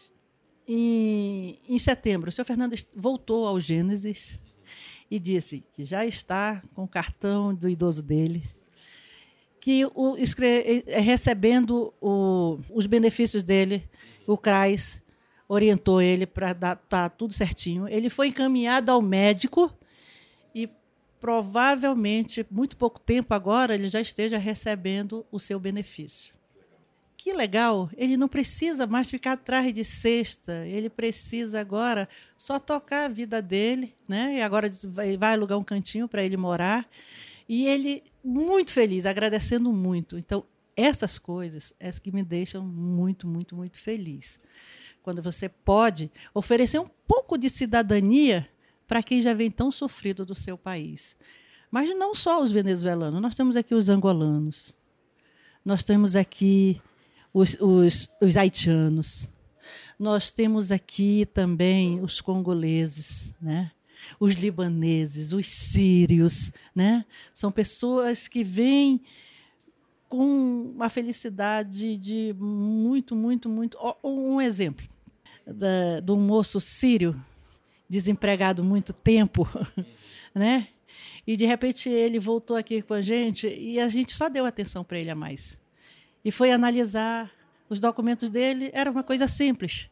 em, 0.67 1.57
em 1.69 1.79
setembro, 1.79 2.29
o 2.29 2.31
seu 2.31 2.43
Fernando 2.43 2.75
voltou 2.95 3.47
ao 3.47 3.59
Gênesis, 3.59 4.43
e 5.09 5.19
disse 5.19 5.63
que 5.71 5.83
já 5.83 6.05
está 6.05 6.61
com 6.73 6.83
o 6.83 6.87
cartão 6.87 7.53
do 7.53 7.69
idoso 7.69 8.03
dele, 8.03 8.43
que 9.65 9.83
o, 9.95 10.15
é, 10.15 10.99
recebendo 10.99 11.91
o, 11.99 12.59
os 12.69 12.85
benefícios 12.85 13.41
dele, 13.41 13.83
o 14.27 14.37
CRAS 14.37 15.01
orientou 15.47 15.99
ele 15.99 16.27
para 16.27 16.51
estar 16.51 16.75
tá 16.75 17.09
tudo 17.09 17.33
certinho. 17.33 17.87
Ele 17.87 18.07
foi 18.07 18.27
encaminhado 18.27 18.91
ao 18.91 19.01
médico 19.01 19.75
e 20.53 20.69
provavelmente, 21.19 22.45
muito 22.51 22.77
pouco 22.77 22.99
tempo 22.99 23.33
agora, 23.33 23.73
ele 23.73 23.89
já 23.89 23.99
esteja 23.99 24.37
recebendo 24.37 25.25
o 25.31 25.39
seu 25.39 25.59
benefício 25.59 26.35
que 27.17 27.33
legal, 27.33 27.89
ele 27.97 28.15
não 28.17 28.27
precisa 28.27 28.85
mais 28.85 29.09
ficar 29.09 29.31
atrás 29.31 29.73
de 29.73 29.83
cesta, 29.83 30.63
ele 30.67 30.91
precisa 30.91 31.59
agora 31.59 32.07
só 32.37 32.59
tocar 32.59 33.05
a 33.05 33.07
vida 33.07 33.41
dele, 33.41 33.95
né? 34.07 34.35
E 34.35 34.41
agora 34.43 34.69
vai 35.17 35.33
alugar 35.33 35.57
um 35.57 35.63
cantinho 35.63 36.07
para 36.07 36.23
ele 36.23 36.37
morar. 36.37 36.85
E 37.49 37.67
ele 37.67 38.03
muito 38.25 38.71
feliz, 38.71 39.05
agradecendo 39.05 39.71
muito. 39.71 40.17
Então, 40.17 40.43
essas 40.75 41.19
coisas 41.19 41.73
é 41.79 41.91
que 41.91 42.11
me 42.11 42.23
deixam 42.23 42.65
muito, 42.65 43.27
muito, 43.27 43.55
muito 43.55 43.79
feliz. 43.79 44.39
Quando 45.03 45.21
você 45.21 45.47
pode 45.47 46.11
oferecer 46.33 46.79
um 46.79 46.89
pouco 47.07 47.37
de 47.37 47.49
cidadania 47.49 48.49
para 48.87 49.03
quem 49.03 49.21
já 49.21 49.33
vem 49.33 49.51
tão 49.51 49.69
sofrido 49.69 50.25
do 50.25 50.33
seu 50.33 50.57
país. 50.57 51.15
Mas 51.69 51.89
não 51.95 52.15
só 52.15 52.41
os 52.41 52.51
venezuelanos, 52.51 53.21
nós 53.21 53.35
temos 53.35 53.55
aqui 53.55 53.75
os 53.75 53.89
angolanos, 53.89 54.75
nós 55.63 55.83
temos 55.83 56.15
aqui 56.15 56.81
os, 57.33 57.55
os, 57.59 58.09
os 58.21 58.37
haitianos. 58.37 59.31
Nós 59.97 60.29
temos 60.29 60.71
aqui 60.71 61.25
também 61.25 62.01
os 62.01 62.21
congoleses, 62.21 63.35
né? 63.41 63.71
Os 64.19 64.35
libaneses, 64.35 65.33
os 65.33 65.47
sírios. 65.47 66.51
Né? 66.73 67.05
São 67.33 67.51
pessoas 67.51 68.27
que 68.27 68.43
vêm 68.43 69.01
com 70.07 70.71
uma 70.75 70.89
felicidade 70.89 71.97
de 71.97 72.33
muito, 72.37 73.15
muito, 73.15 73.49
muito. 73.49 73.77
Um 74.03 74.39
exemplo. 74.39 74.83
de 75.45 76.11
um 76.11 76.19
moço 76.19 76.59
sírio, 76.59 77.19
desempregado 77.89 78.63
muito 78.63 78.93
tempo, 78.93 79.47
né? 80.33 80.67
E 81.27 81.35
de 81.35 81.45
repente 81.45 81.89
ele 81.89 82.19
voltou 82.19 82.55
aqui 82.55 82.81
com 82.81 82.93
a 82.93 83.01
gente 83.01 83.47
e 83.47 83.79
a 83.79 83.89
gente 83.89 84.13
só 84.13 84.29
deu 84.29 84.45
atenção 84.45 84.83
para 84.83 84.99
ele 84.99 85.09
a 85.09 85.15
mais. 85.15 85.59
E 86.23 86.31
foi 86.31 86.51
analisar 86.51 87.31
os 87.67 87.79
documentos 87.79 88.29
dele, 88.29 88.69
era 88.73 88.91
uma 88.91 89.03
coisa 89.03 89.27
simples. 89.27 89.89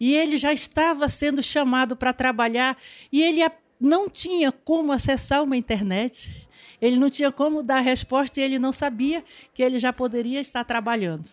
E 0.00 0.14
ele 0.14 0.36
já 0.36 0.52
estava 0.52 1.08
sendo 1.08 1.42
chamado 1.42 1.96
para 1.96 2.12
trabalhar 2.12 2.76
e 3.10 3.22
ele 3.22 3.40
não 3.80 4.08
tinha 4.08 4.52
como 4.52 4.92
acessar 4.92 5.42
uma 5.42 5.56
internet. 5.56 6.46
Ele 6.80 6.96
não 6.96 7.10
tinha 7.10 7.32
como 7.32 7.62
dar 7.62 7.80
resposta 7.80 8.40
e 8.40 8.42
ele 8.42 8.58
não 8.58 8.72
sabia 8.72 9.24
que 9.52 9.62
ele 9.62 9.78
já 9.78 9.92
poderia 9.92 10.40
estar 10.40 10.62
trabalhando. 10.64 11.28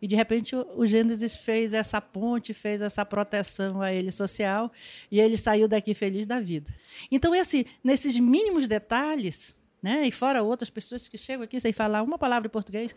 E 0.00 0.06
de 0.06 0.14
repente 0.14 0.54
o 0.54 0.86
Gênesis 0.86 1.36
fez 1.36 1.74
essa 1.74 2.00
ponte, 2.00 2.54
fez 2.54 2.80
essa 2.80 3.04
proteção 3.04 3.82
a 3.82 3.92
ele 3.92 4.12
social 4.12 4.70
e 5.10 5.20
ele 5.20 5.36
saiu 5.36 5.66
daqui 5.66 5.92
feliz 5.92 6.26
da 6.26 6.38
vida. 6.38 6.72
Então 7.10 7.34
é 7.34 7.40
assim, 7.40 7.64
nesses 7.82 8.16
mínimos 8.16 8.68
detalhes, 8.68 9.58
né? 9.82 10.06
E 10.06 10.12
fora 10.12 10.42
outras 10.42 10.70
pessoas 10.70 11.08
que 11.08 11.18
chegam 11.18 11.42
aqui 11.42 11.58
sem 11.58 11.72
falar 11.72 12.02
uma 12.02 12.16
palavra 12.16 12.46
em 12.46 12.50
português, 12.50 12.94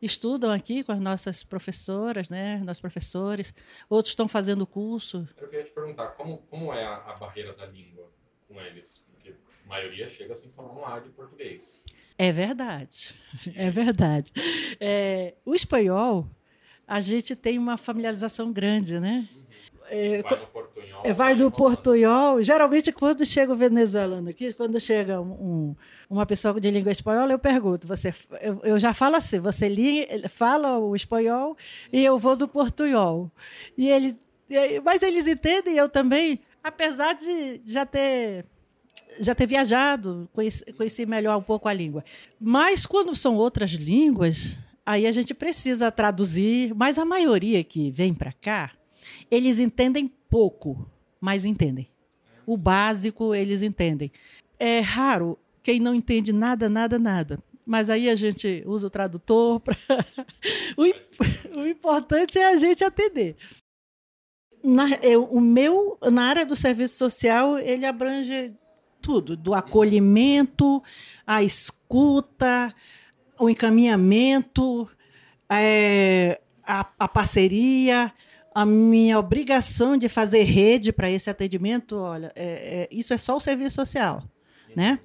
estudam 0.00 0.50
aqui 0.50 0.82
com 0.82 0.92
as 0.92 1.00
nossas 1.00 1.42
professoras, 1.42 2.28
né? 2.28 2.58
Nossos 2.58 2.80
professores, 2.80 3.54
outros 3.88 4.12
estão 4.12 4.28
fazendo 4.28 4.66
curso. 4.66 5.28
Eu 5.36 5.48
queria 5.48 5.64
te 5.64 5.70
perguntar, 5.70 6.08
como, 6.08 6.38
como 6.50 6.72
é 6.72 6.84
a, 6.84 6.96
a 6.96 7.16
barreira 7.16 7.52
da 7.52 7.66
língua 7.66 8.10
com 8.46 8.60
eles? 8.60 9.06
Porque 9.12 9.34
a 9.64 9.68
maioria 9.68 10.08
chega 10.08 10.34
sem 10.34 10.50
falar 10.50 10.72
um 10.72 10.84
A 10.84 11.00
de 11.00 11.10
português. 11.10 11.84
É 12.16 12.32
verdade, 12.32 13.14
é 13.54 13.70
verdade. 13.70 14.32
É, 14.80 15.34
o 15.44 15.54
espanhol, 15.54 16.28
a 16.86 17.00
gente 17.00 17.36
tem 17.36 17.58
uma 17.58 17.76
familiarização 17.76 18.52
grande, 18.52 18.98
né? 18.98 19.28
É, 19.90 20.22
vai 20.22 20.38
no 20.38 20.46
portunhol. 20.46 21.00
É, 21.04 21.12
vai 21.12 21.34
no 21.34 21.50
portunhol. 21.50 22.42
Geralmente, 22.42 22.92
quando 22.92 23.24
chega 23.24 23.52
o 23.52 23.56
venezuelano 23.56 24.30
aqui, 24.30 24.52
quando 24.52 24.78
chega 24.78 25.20
um, 25.20 25.74
uma 26.08 26.26
pessoa 26.26 26.60
de 26.60 26.70
língua 26.70 26.92
espanhola, 26.92 27.32
eu 27.32 27.38
pergunto: 27.38 27.86
você, 27.86 28.14
eu, 28.40 28.60
eu 28.62 28.78
já 28.78 28.92
falo 28.94 29.16
assim, 29.16 29.38
você 29.38 29.68
li, 29.68 30.06
fala 30.28 30.78
o 30.78 30.94
espanhol 30.94 31.56
e 31.92 32.04
eu 32.04 32.18
vou 32.18 32.36
do 32.36 32.48
portunhol. 32.48 33.30
E 33.76 33.88
ele, 33.88 34.16
mas 34.84 35.02
eles 35.02 35.26
entendem, 35.26 35.76
eu 35.76 35.88
também, 35.88 36.40
apesar 36.62 37.14
de 37.14 37.60
já 37.66 37.84
ter 37.84 38.44
já 39.20 39.34
ter 39.34 39.46
viajado, 39.46 40.28
conheci, 40.32 40.72
conheci 40.74 41.06
melhor 41.06 41.36
um 41.36 41.42
pouco 41.42 41.68
a 41.68 41.72
língua. 41.72 42.04
Mas 42.40 42.86
quando 42.86 43.14
são 43.14 43.36
outras 43.36 43.70
línguas, 43.70 44.58
aí 44.86 45.06
a 45.06 45.12
gente 45.12 45.34
precisa 45.34 45.90
traduzir. 45.90 46.72
Mas 46.74 46.98
a 46.98 47.04
maioria 47.04 47.64
que 47.64 47.90
vem 47.90 48.14
para 48.14 48.32
cá 48.32 48.70
eles 49.30 49.58
entendem 49.58 50.10
pouco, 50.30 50.90
mas 51.20 51.44
entendem. 51.44 51.88
O 52.46 52.56
básico 52.56 53.34
eles 53.34 53.62
entendem. 53.62 54.10
É 54.58 54.80
raro 54.80 55.38
quem 55.62 55.78
não 55.78 55.94
entende 55.94 56.32
nada, 56.32 56.68
nada, 56.68 56.98
nada. 56.98 57.38
Mas 57.66 57.90
aí 57.90 58.08
a 58.08 58.14
gente 58.14 58.62
usa 58.66 58.86
o 58.86 58.90
tradutor. 58.90 59.60
Pra... 59.60 59.76
o, 60.76 61.60
o 61.60 61.66
importante 61.66 62.38
é 62.38 62.50
a 62.50 62.56
gente 62.56 62.82
atender. 62.82 63.36
Na, 64.64 64.88
eu, 65.02 65.24
o 65.24 65.40
meu, 65.40 65.98
na 66.10 66.24
área 66.24 66.46
do 66.46 66.56
serviço 66.56 66.96
social, 66.96 67.58
ele 67.58 67.84
abrange 67.84 68.54
tudo, 69.00 69.36
do 69.36 69.54
acolhimento, 69.54 70.82
a 71.26 71.42
escuta, 71.42 72.74
o 73.38 73.48
encaminhamento, 73.48 74.88
é, 75.50 76.40
a, 76.66 76.90
a 76.98 77.08
parceria, 77.08 78.12
a 78.58 78.66
minha 78.66 79.16
obrigação 79.20 79.96
de 79.96 80.08
fazer 80.08 80.42
rede 80.42 80.92
para 80.92 81.08
esse 81.08 81.30
atendimento, 81.30 81.94
olha, 81.94 82.32
é, 82.34 82.42
é, 82.42 82.88
isso 82.90 83.14
é 83.14 83.16
só 83.16 83.36
o 83.36 83.40
serviço 83.40 83.76
social, 83.76 84.20
né? 84.74 84.98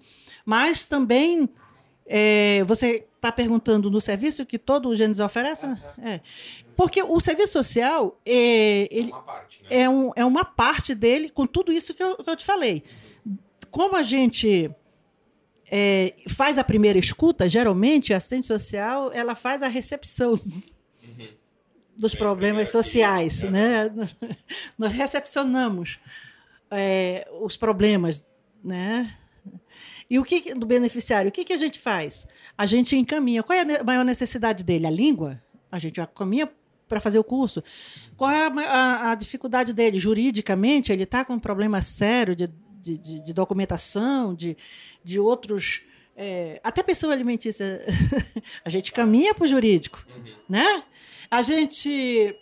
Mas 0.44 0.86
também 0.86 1.48
é, 2.08 2.64
você 2.64 3.06
está 3.16 3.32
perguntando 3.32 3.92
no 3.92 4.02
serviço 4.02 4.44
que 4.44 4.58
todo 4.58 4.90
o 4.90 4.96
Gênesis 4.96 5.20
oferece, 5.20 5.68
é. 6.02 6.20
porque 6.76 7.04
o 7.04 7.20
serviço 7.20 7.54
social 7.54 8.20
é, 8.26 8.88
ele 8.90 9.12
é, 9.12 9.14
uma 9.14 9.22
parte, 9.22 9.62
né? 9.62 9.70
é, 9.70 9.90
um, 9.90 10.12
é 10.16 10.26
uma 10.26 10.46
parte 10.46 10.96
dele 10.96 11.30
com 11.30 11.46
tudo 11.46 11.72
isso 11.72 11.94
que 11.94 12.02
eu, 12.02 12.16
que 12.16 12.30
eu 12.32 12.36
te 12.36 12.44
falei. 12.44 12.82
Como 13.70 13.96
a 13.96 14.02
gente 14.02 14.72
é, 15.72 16.16
faz 16.28 16.58
a 16.58 16.64
primeira 16.64 16.98
escuta, 16.98 17.48
geralmente 17.48 18.16
a 18.16 18.18
assistente 18.18 18.48
social 18.48 19.12
ela 19.14 19.36
faz 19.36 19.62
a 19.62 19.68
recepção 19.68 20.34
dos 21.96 22.16
problemas 22.16 22.70
sociais. 22.70 23.44
Né? 23.44 23.92
Nós 24.78 24.94
recepcionamos 24.94 26.00
é, 26.72 27.28
os 27.42 27.58
problemas. 27.58 28.26
Né? 28.64 29.12
E 30.10 30.20
o 30.20 30.24
que 30.24 30.54
do 30.54 30.66
beneficiário? 30.66 31.30
O 31.30 31.32
que, 31.32 31.44
que 31.44 31.54
a 31.54 31.58
gente 31.58 31.80
faz? 31.80 32.28
A 32.58 32.66
gente 32.66 32.96
encaminha. 32.96 33.44
Qual 33.44 33.58
é 33.58 33.62
a 33.62 33.84
maior 33.84 34.06
necessidade 34.06 34.64
dele? 34.64 34.88
A 34.88 34.92
língua? 34.92 35.42
A 35.72 35.80
gente 35.80 36.00
encaminha 36.00 36.50
para 36.88 37.00
fazer 37.00 37.20
o 37.20 37.24
curso. 37.24 37.64
Qual 38.16 38.30
é 38.30 38.46
a, 38.46 38.50
a, 38.50 39.12
a 39.12 39.16
dificuldade 39.16 39.74
dele? 39.74 39.98
Juridicamente, 39.98 40.92
ele 40.92 41.04
está 41.04 41.26
com 41.26 41.34
um 41.34 41.40
problema 41.40 41.82
sério 41.82 42.36
de, 42.36 42.48
de, 42.80 42.98
de, 42.98 43.22
de 43.22 43.34
documentação, 43.34 44.36
de, 44.36 44.56
de 45.04 45.20
outros. 45.20 45.82
É, 46.16 46.60
até 46.64 46.84
pessoa 46.84 47.12
alimentícia, 47.12 47.82
a 48.64 48.70
gente 48.70 48.92
caminha 48.92 49.34
para 49.34 49.46
o 49.46 49.48
jurídico. 49.48 50.06
Uhum. 50.16 50.36
Né? 50.48 50.84
A 51.30 51.42
gente 51.42 52.36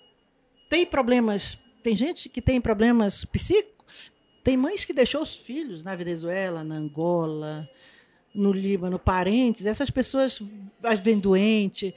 tem 0.70 0.86
problemas, 0.86 1.60
tem 1.82 1.96
gente 1.96 2.30
que 2.30 2.42
tem 2.42 2.60
problemas 2.60 3.26
psíquicos, 3.26 4.12
tem 4.44 4.58
mães 4.58 4.84
que 4.84 4.94
deixou 4.94 5.22
os 5.22 5.36
filhos 5.36 5.84
na 5.84 5.96
Venezuela, 5.96 6.64
na 6.64 6.76
Angola, 6.76 7.70
no 8.34 8.52
Líbano, 8.52 8.98
parentes, 8.98 9.66
essas 9.66 9.90
pessoas 9.90 10.42
vêm 11.04 11.20
doentes, 11.20 11.94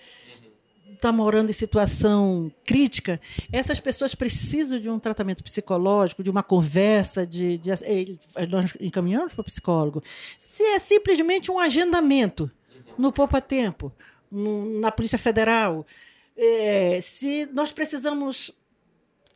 está 1.04 1.12
morando 1.12 1.50
em 1.50 1.52
situação 1.52 2.50
crítica, 2.64 3.20
essas 3.52 3.78
pessoas 3.78 4.14
precisam 4.14 4.80
de 4.80 4.88
um 4.88 4.98
tratamento 4.98 5.44
psicológico, 5.44 6.22
de 6.22 6.30
uma 6.30 6.42
conversa, 6.42 7.26
de, 7.26 7.58
de 7.58 7.70
nós 8.50 8.74
encaminhamos 8.80 9.34
para 9.34 9.42
o 9.42 9.44
psicólogo. 9.44 10.02
Se 10.38 10.62
é 10.62 10.78
simplesmente 10.78 11.50
um 11.50 11.58
agendamento 11.58 12.50
no 12.96 13.12
Poupa 13.12 13.38
Tempo, 13.38 13.92
na 14.80 14.90
Polícia 14.90 15.18
Federal, 15.18 15.86
é, 16.34 16.98
se 17.02 17.46
nós 17.52 17.70
precisamos 17.70 18.50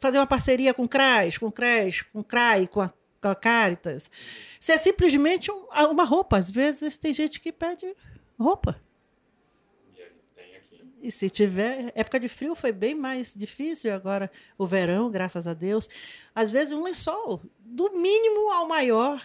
fazer 0.01 0.17
uma 0.17 0.27
parceria 0.27 0.73
com 0.73 0.85
o 0.85 0.89
CRAS, 0.89 1.37
com 1.37 1.47
o 1.49 1.53
CRES, 1.53 2.03
com 2.03 2.21
o 2.21 2.25
CRAI, 2.25 2.67
com 2.67 2.81
a, 2.81 2.91
com 3.21 3.29
a 3.29 3.35
Caritas, 3.35 4.11
se 4.59 4.73
é 4.73 4.79
simplesmente 4.79 5.53
um, 5.53 5.67
uma 5.91 6.05
roupa. 6.05 6.39
Às 6.39 6.51
vezes 6.51 6.97
tem 6.97 7.13
gente 7.13 7.39
que 7.41 7.53
pede 7.53 7.87
roupa. 8.39 8.81
E 11.01 11.11
se 11.11 11.31
tiver, 11.31 11.93
época 11.95 12.19
de 12.19 12.29
frio 12.29 12.55
foi 12.55 12.73
bem 12.73 12.95
mais 12.95 13.35
difícil, 13.35 13.93
agora 13.93 14.31
o 14.57 14.67
verão, 14.67 15.11
graças 15.11 15.47
a 15.47 15.55
Deus. 15.55 15.89
Às 16.35 16.51
vezes 16.51 16.73
um 16.73 16.83
lençol, 16.83 17.41
do 17.61 17.93
mínimo 17.93 18.51
ao 18.51 18.67
maior. 18.67 19.23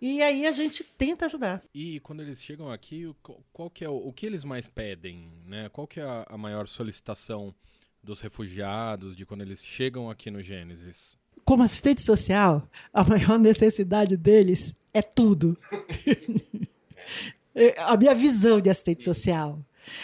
E 0.00 0.22
aí 0.22 0.46
a 0.46 0.50
gente 0.50 0.82
tenta 0.82 1.26
ajudar. 1.26 1.62
E 1.74 2.00
quando 2.00 2.22
eles 2.22 2.42
chegam 2.42 2.70
aqui, 2.70 3.14
qual 3.52 3.68
que 3.68 3.84
é 3.84 3.88
o, 3.88 3.96
o 4.08 4.12
que 4.12 4.24
eles 4.24 4.44
mais 4.44 4.66
pedem, 4.66 5.30
né? 5.44 5.68
Qual 5.68 5.86
que 5.86 6.00
é 6.00 6.04
a, 6.04 6.24
a 6.28 6.38
maior 6.38 6.66
solicitação 6.66 7.54
dos 8.02 8.20
refugiados 8.20 9.14
de 9.14 9.26
quando 9.26 9.42
eles 9.42 9.64
chegam 9.64 10.08
aqui 10.08 10.30
no 10.30 10.42
Gênesis? 10.42 11.18
Como 11.44 11.62
assistente 11.62 12.00
social, 12.00 12.66
a 12.92 13.04
maior 13.04 13.38
necessidade 13.38 14.16
deles 14.16 14.74
é 14.94 15.02
tudo. 15.02 15.58
É, 17.52 17.74
a 17.80 17.96
minha 17.96 18.14
visão 18.14 18.60
de 18.60 18.70
assistente 18.70 19.02
social. 19.02 19.58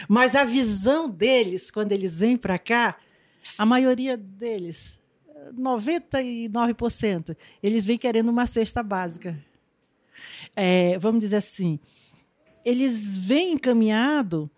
Mas 0.09 0.35
a 0.35 0.45
visão 0.45 1.09
deles, 1.09 1.71
quando 1.71 1.93
eles 1.93 2.21
vêm 2.21 2.37
para 2.37 2.59
cá, 2.59 2.97
a 3.59 3.67
maioria 3.67 4.17
deles, 4.17 5.01
99%, 5.55 7.37
eles 7.63 7.87
vêm 7.87 7.99
querendo 7.99 8.29
uma 8.29 8.47
cesta 8.47 8.83
básica 8.83 9.39
é, 10.55 10.99
vamos 10.99 11.21
dizer 11.21 11.37
assim, 11.37 11.79
eles 12.65 13.17
vêm 13.19 13.53
encaminhado 13.53 14.51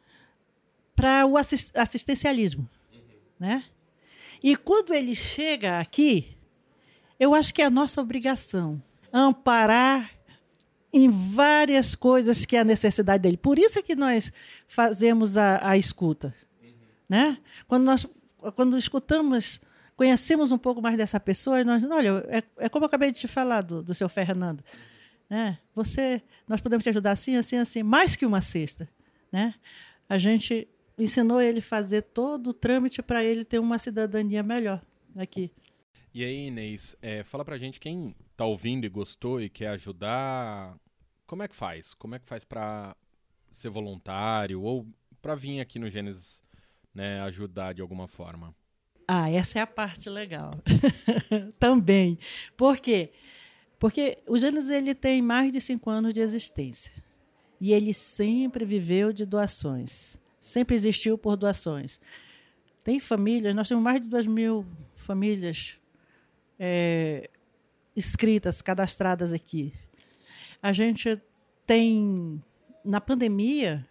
para 0.94 1.26
o 1.26 1.36
assistencialismo, 1.36 2.68
uhum. 2.92 3.00
né? 3.38 3.64
E 4.42 4.56
quando 4.56 4.94
ele 4.94 5.14
chega 5.14 5.80
aqui, 5.80 6.36
eu 7.18 7.34
acho 7.34 7.52
que 7.52 7.62
é 7.62 7.64
a 7.64 7.70
nossa 7.70 8.00
obrigação 8.00 8.82
amparar 9.12 10.12
em 10.92 11.10
várias 11.10 11.94
coisas 11.94 12.46
que 12.46 12.56
é 12.56 12.60
a 12.60 12.64
necessidade 12.64 13.22
dele. 13.22 13.36
Por 13.36 13.58
isso 13.58 13.78
é 13.78 13.82
que 13.82 13.94
nós 13.94 14.32
fazemos 14.66 15.36
a, 15.36 15.60
a 15.62 15.76
escuta, 15.76 16.34
uhum. 16.62 16.70
né? 17.08 17.38
Quando 17.66 17.84
nós 17.84 18.06
quando 18.54 18.78
escutamos, 18.78 19.60
conhecemos 19.96 20.52
um 20.52 20.58
pouco 20.58 20.80
mais 20.80 20.96
dessa 20.96 21.18
pessoa, 21.18 21.62
nós, 21.64 21.82
olha, 21.84 22.24
é, 22.28 22.42
é 22.58 22.68
como 22.68 22.84
eu 22.84 22.86
acabei 22.86 23.10
de 23.10 23.18
te 23.18 23.28
falar 23.28 23.62
do, 23.62 23.82
do 23.82 23.94
seu 23.94 24.08
Fernando. 24.08 24.62
Né? 25.28 25.58
Você, 25.74 26.22
nós 26.46 26.60
podemos 26.60 26.84
te 26.84 26.90
ajudar 26.90 27.12
assim, 27.12 27.36
assim, 27.36 27.56
assim, 27.56 27.82
mais 27.82 28.16
que 28.16 28.24
uma 28.24 28.40
cesta. 28.40 28.88
Né? 29.30 29.54
A 30.08 30.18
gente 30.18 30.68
ensinou 30.96 31.40
ele 31.40 31.58
a 31.58 31.62
fazer 31.62 32.02
todo 32.02 32.50
o 32.50 32.54
trâmite 32.54 33.02
para 33.02 33.22
ele 33.22 33.44
ter 33.44 33.58
uma 33.58 33.78
cidadania 33.78 34.42
melhor. 34.42 34.80
aqui. 35.16 35.50
E 36.14 36.24
aí, 36.24 36.46
Inês, 36.46 36.96
é, 37.02 37.22
fala 37.22 37.44
pra 37.44 37.58
gente 37.58 37.78
quem 37.78 38.14
tá 38.36 38.44
ouvindo 38.44 38.84
e 38.84 38.88
gostou 38.88 39.40
e 39.40 39.50
quer 39.50 39.68
ajudar, 39.68 40.76
como 41.26 41.42
é 41.42 41.48
que 41.48 41.54
faz? 41.54 41.92
Como 41.94 42.14
é 42.14 42.18
que 42.18 42.26
faz 42.26 42.44
para 42.44 42.96
ser 43.50 43.68
voluntário 43.68 44.62
ou 44.62 44.86
para 45.20 45.34
vir 45.34 45.60
aqui 45.60 45.78
no 45.78 45.90
Gênesis 45.90 46.42
né, 46.94 47.20
ajudar 47.22 47.74
de 47.74 47.82
alguma 47.82 48.08
forma? 48.08 48.54
Ah, 49.06 49.30
essa 49.30 49.58
é 49.58 49.62
a 49.62 49.66
parte 49.66 50.08
legal. 50.08 50.50
Também. 51.58 52.18
Por 52.56 52.78
quê? 52.78 53.12
Porque 53.78 54.18
o 54.26 54.36
Gênesis 54.36 54.70
ele 54.70 54.94
tem 54.94 55.22
mais 55.22 55.52
de 55.52 55.60
cinco 55.60 55.90
anos 55.90 56.12
de 56.12 56.20
existência. 56.20 56.92
E 57.60 57.72
ele 57.72 57.92
sempre 57.92 58.64
viveu 58.64 59.12
de 59.12 59.24
doações. 59.24 60.18
Sempre 60.40 60.74
existiu 60.74 61.16
por 61.18 61.36
doações. 61.36 62.00
Tem 62.84 63.00
famílias, 63.00 63.54
nós 63.54 63.68
temos 63.68 63.84
mais 63.84 64.00
de 64.00 64.08
duas 64.08 64.26
mil 64.26 64.66
famílias 64.94 65.78
é, 66.58 67.30
inscritas, 67.96 68.60
cadastradas 68.62 69.32
aqui. 69.32 69.72
A 70.62 70.72
gente 70.72 71.20
tem, 71.66 72.42
na 72.84 73.00
pandemia, 73.00 73.86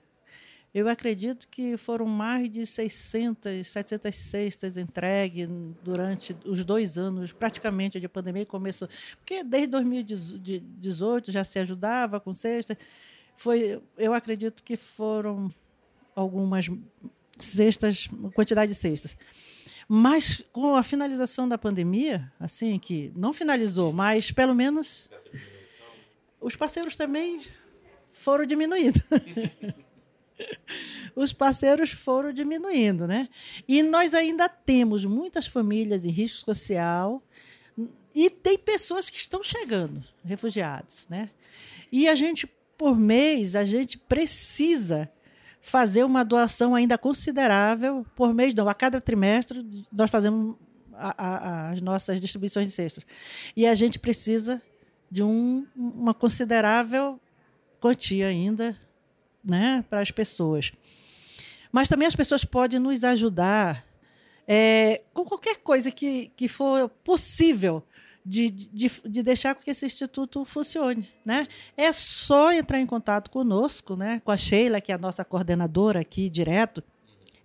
eu 0.74 0.88
acredito 0.88 1.48
que 1.48 1.76
foram 1.78 2.06
mais 2.06 2.50
de 2.50 2.66
600, 2.66 3.66
700 3.66 4.14
cestas 4.14 4.78
entregues 4.78 5.50
durante 5.84 6.36
os 6.46 6.64
dois 6.64 6.98
anos, 6.98 7.34
praticamente, 7.34 8.00
de 8.00 8.08
pandemia. 8.08 8.46
Começou, 8.46 8.88
porque 9.18 9.44
desde 9.44 9.68
2018 9.70 11.32
já 11.32 11.44
se 11.44 11.58
ajudava 11.60 12.20
com 12.20 12.34
cestas. 12.34 12.78
Foi, 13.36 13.82
eu 13.98 14.14
acredito 14.14 14.64
que 14.64 14.76
foram 14.76 15.54
algumas 16.16 16.70
cestas, 17.38 18.10
quantidade 18.34 18.72
de 18.72 18.78
cestas. 18.78 19.18
Mas 19.88 20.44
com 20.52 20.76
a 20.76 20.84
finalização 20.84 21.48
da 21.48 21.58
pandemia, 21.58 22.32
assim 22.40 22.78
que 22.78 23.12
não 23.16 23.32
finalizou, 23.32 23.94
mas 23.94 24.32
pelo 24.32 24.54
menos 24.54 25.10
os 26.42 26.56
parceiros 26.56 26.98
também 26.98 27.46
foram 28.12 28.46
diminuindo. 28.46 29.02
os 31.16 31.32
parceiros 31.32 31.92
foram 31.92 32.34
diminuindo, 32.34 33.08
né? 33.08 33.30
E 33.68 33.82
nós 33.82 34.14
ainda 34.14 34.50
temos 34.50 35.06
muitas 35.06 35.48
famílias 35.48 36.06
em 36.06 36.12
risco 36.12 36.54
social 36.54 37.24
e 38.14 38.30
tem 38.30 38.58
pessoas 38.58 39.10
que 39.10 39.18
estão 39.18 39.42
chegando, 39.42 40.04
refugiados, 40.26 41.08
né? 41.10 41.30
E 41.92 42.10
a 42.10 42.16
gente, 42.16 42.46
por 42.78 42.98
mês, 42.98 43.56
a 43.56 43.64
gente 43.64 43.98
precisa 43.98 45.10
fazer 45.68 46.06
uma 46.06 46.24
doação 46.24 46.74
ainda 46.74 46.98
considerável 46.98 48.06
por 48.16 48.34
mês, 48.34 48.54
não, 48.54 48.70
a 48.70 48.74
cada 48.74 49.02
trimestre 49.02 49.68
nós 49.92 50.10
fazemos 50.10 50.56
a, 50.94 51.26
a, 51.26 51.70
as 51.72 51.82
nossas 51.82 52.22
distribuições 52.22 52.68
de 52.68 52.74
cestas. 52.74 53.06
E 53.54 53.68
a 53.68 53.76
gente 53.76 54.00
precisa 54.00 54.62
de 55.12 55.24
um, 55.24 55.68
uma 55.76 56.14
considerável 56.14 57.20
quantia 57.82 58.28
ainda 58.28 58.78
né, 59.44 59.84
para 59.90 60.00
as 60.00 60.10
pessoas. 60.10 60.72
Mas 61.70 61.90
também 61.90 62.08
as 62.08 62.16
pessoas 62.16 62.46
podem 62.46 62.80
nos 62.80 63.04
ajudar 63.04 63.86
é, 64.48 65.04
com 65.14 65.26
qualquer 65.26 65.58
coisa 65.58 65.92
que, 65.92 66.32
que 66.38 66.48
for 66.48 66.88
possível 67.04 67.84
de, 68.28 68.52
de, 68.52 69.02
de, 69.06 69.24
deixar 69.24 69.56
que 69.56 69.72
esse 69.72 69.86
instituto 69.86 70.44
funcione. 70.44 71.10
Né? 71.24 71.48
É 71.78 71.92
só 71.94 72.52
entrar 72.52 72.80
em 72.80 72.86
contato 72.86 73.32
conosco, 73.32 73.96
né, 73.96 74.22
com 74.24 74.32
a 74.32 74.38
Sheila, 74.38 74.82
que 74.82 74.92
é 74.92 74.96
a 74.96 74.98
nossa 74.98 75.24
coordenadora 75.24 76.02
aqui 76.02 76.30
direto. 76.30 76.84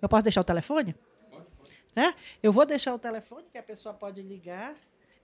Eu 0.00 0.08
posso 0.08 0.24
deixar 0.24 0.40
o 0.40 0.44
telefone? 0.44 0.94
Pode, 1.30 1.46
pode. 1.56 1.70
Né? 1.94 2.14
Eu 2.42 2.52
vou 2.52 2.66
deixar 2.66 2.92
o 2.94 2.98
telefone 2.98 3.44
que 3.50 3.58
a 3.58 3.62
pessoa 3.62 3.94
pode 3.94 4.20
ligar 4.22 4.74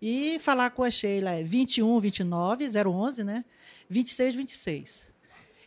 e 0.00 0.38
falar 0.38 0.70
com 0.70 0.84
a 0.84 0.90
Sheila. 0.90 1.32
É 1.32 1.42
21 1.42 1.98
29 1.98 2.68
011, 2.86 3.24
né? 3.24 3.44
26 3.90 4.36
26. 4.36 5.14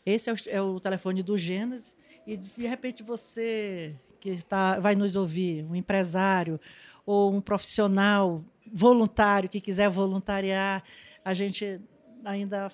Esse 0.06 0.30
é 0.30 0.34
o, 0.34 0.36
é 0.48 0.62
o 0.62 0.80
telefone 0.80 1.22
do 1.22 1.38
Gênesis. 1.38 1.98
E 2.26 2.38
de 2.38 2.66
repente 2.66 3.04
você 3.04 3.96
que 4.22 4.30
está, 4.30 4.80
vai 4.80 4.96
nos 4.96 5.16
ouvir, 5.16 5.66
um 5.66 5.76
empresário 5.76 6.60
ou 7.06 7.34
um 7.34 7.42
profissional 7.42 8.40
voluntário 8.72 9.50
que 9.50 9.60
quiser 9.60 9.90
voluntariar, 9.90 10.84
a 11.24 11.34
gente 11.34 11.80
ainda 12.26 12.72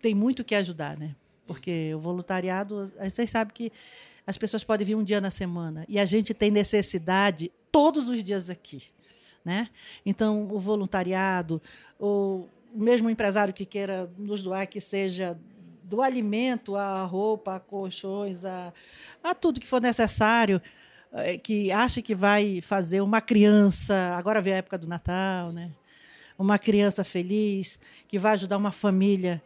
tem 0.00 0.14
muito 0.14 0.44
que 0.44 0.54
ajudar, 0.54 0.96
né? 0.96 1.14
Porque 1.46 1.94
o 1.94 2.00
voluntariado, 2.00 2.84
vocês 2.98 3.30
sabem 3.30 3.54
que 3.54 3.72
as 4.26 4.36
pessoas 4.36 4.64
podem 4.64 4.86
vir 4.86 4.96
um 4.96 5.04
dia 5.04 5.20
na 5.20 5.30
semana 5.30 5.84
e 5.88 5.98
a 5.98 6.04
gente 6.04 6.34
tem 6.34 6.50
necessidade 6.50 7.52
todos 7.70 8.08
os 8.08 8.24
dias 8.24 8.50
aqui, 8.50 8.82
né? 9.44 9.68
Então, 10.04 10.48
o 10.50 10.58
voluntariado, 10.58 11.62
o 11.98 12.48
mesmo 12.74 13.08
empresário 13.08 13.54
que 13.54 13.64
queira 13.64 14.10
nos 14.18 14.42
doar, 14.42 14.66
que 14.66 14.80
seja 14.80 15.38
do 15.84 16.02
alimento, 16.02 16.74
a 16.74 17.04
roupa, 17.04 17.56
a 17.56 17.60
colchões, 17.60 18.44
a, 18.44 18.72
a 19.22 19.34
tudo 19.34 19.60
que 19.60 19.66
for 19.66 19.80
necessário, 19.80 20.60
que 21.42 21.70
acha 21.72 22.02
que 22.02 22.14
vai 22.14 22.60
fazer 22.60 23.00
uma 23.00 23.20
criança, 23.20 24.14
agora 24.16 24.40
vem 24.40 24.54
a 24.54 24.56
época 24.56 24.78
do 24.78 24.86
Natal, 24.86 25.52
né? 25.52 25.70
Uma 26.38 26.58
criança 26.58 27.02
feliz, 27.02 27.80
que 28.06 28.18
vai 28.18 28.32
ajudar 28.32 28.56
uma 28.56 28.72
família 28.72 29.42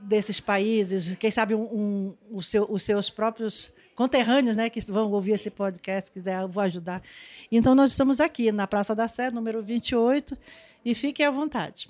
desses 0.00 0.40
países, 0.40 1.16
quem 1.16 1.30
sabe 1.30 1.54
um, 1.54 1.62
um, 1.62 2.14
o 2.30 2.42
seu, 2.42 2.66
os 2.70 2.82
seus 2.82 3.10
próprios 3.10 3.72
conterrâneos, 3.94 4.56
né, 4.56 4.68
que 4.68 4.80
vão 4.92 5.10
ouvir 5.10 5.32
esse 5.32 5.50
podcast, 5.50 6.10
quiser, 6.10 6.42
eu 6.42 6.48
vou 6.48 6.62
ajudar. 6.62 7.02
Então 7.50 7.74
nós 7.74 7.90
estamos 7.90 8.20
aqui 8.20 8.52
na 8.52 8.66
Praça 8.66 8.94
da 8.94 9.08
Sé, 9.08 9.30
número 9.30 9.62
28, 9.62 10.36
e 10.84 10.94
fiquem 10.94 11.24
à 11.24 11.30
vontade. 11.30 11.88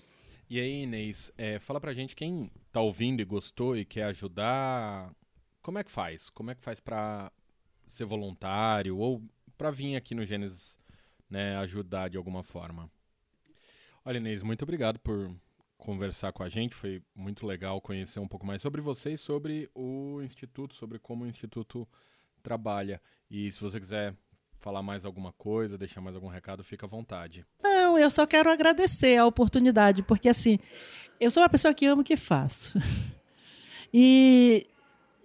E 0.49 0.61
aí, 0.61 0.85
Inês, 0.85 1.33
é, 1.37 1.59
fala 1.59 1.81
pra 1.81 1.93
gente 1.93 2.15
quem 2.15 2.51
tá 2.73 2.81
ouvindo 2.81 3.21
e 3.21 3.25
gostou 3.25 3.77
e 3.77 3.85
quer 3.85 4.05
ajudar, 4.05 5.11
como 5.61 5.79
é 5.79 5.85
que 5.85 5.91
faz? 5.91 6.31
Como 6.31 6.51
é 6.51 6.55
que 6.55 6.62
faz 6.62 6.79
para 6.79 7.33
ser 7.87 8.05
voluntário 8.05 8.99
ou 8.99 9.22
para 9.57 9.70
vir 9.70 9.96
aqui 9.96 10.14
no 10.14 10.25
Gênesis 10.25 10.79
né, 11.29 11.57
ajudar 11.59 12.09
de 12.09 12.16
alguma 12.16 12.42
forma? 12.42 12.90
Olha, 14.05 14.18
Inês, 14.18 14.42
muito 14.42 14.62
obrigado 14.62 14.99
por 15.01 15.35
conversar 15.77 16.33
com 16.33 16.42
a 16.42 16.49
gente. 16.49 16.75
Foi 16.75 17.03
muito 17.14 17.46
legal 17.46 17.81
conhecer 17.81 18.20
um 18.20 18.29
pouco 18.29 18.46
mais 18.46 18.62
sobre 18.62 18.81
você 18.81 19.12
e 19.12 19.18
sobre 19.18 19.68
o 19.75 20.20
Instituto, 20.22 20.75
sobre 20.75 20.99
como 20.99 21.25
o 21.25 21.29
Instituto 21.29 21.88
trabalha. 22.42 23.01
E 23.31 23.51
se 23.51 23.61
você 23.61 23.81
quiser 23.81 24.14
falar 24.59 24.83
mais 24.83 25.05
alguma 25.05 25.33
coisa, 25.33 25.79
deixar 25.79 26.01
mais 26.01 26.14
algum 26.14 26.29
recado, 26.29 26.64
fica 26.64 26.87
à 26.87 26.88
vontade. 26.88 27.44
Não, 27.62 27.99
eu 27.99 28.11
só 28.11 28.27
quero 28.27 28.51
agradecer 28.51 29.16
a 29.16 29.27
oportunidade, 29.27 30.03
porque 30.03 30.29
assim, 30.29 30.59
eu 31.20 31.31
sou 31.31 31.42
uma 31.42 31.49
pessoa 31.49 31.75
que 31.75 31.87
amo 31.87 32.03
o 32.03 32.05
que 32.05 32.16
faço. 32.16 32.79
E, 33.99 34.66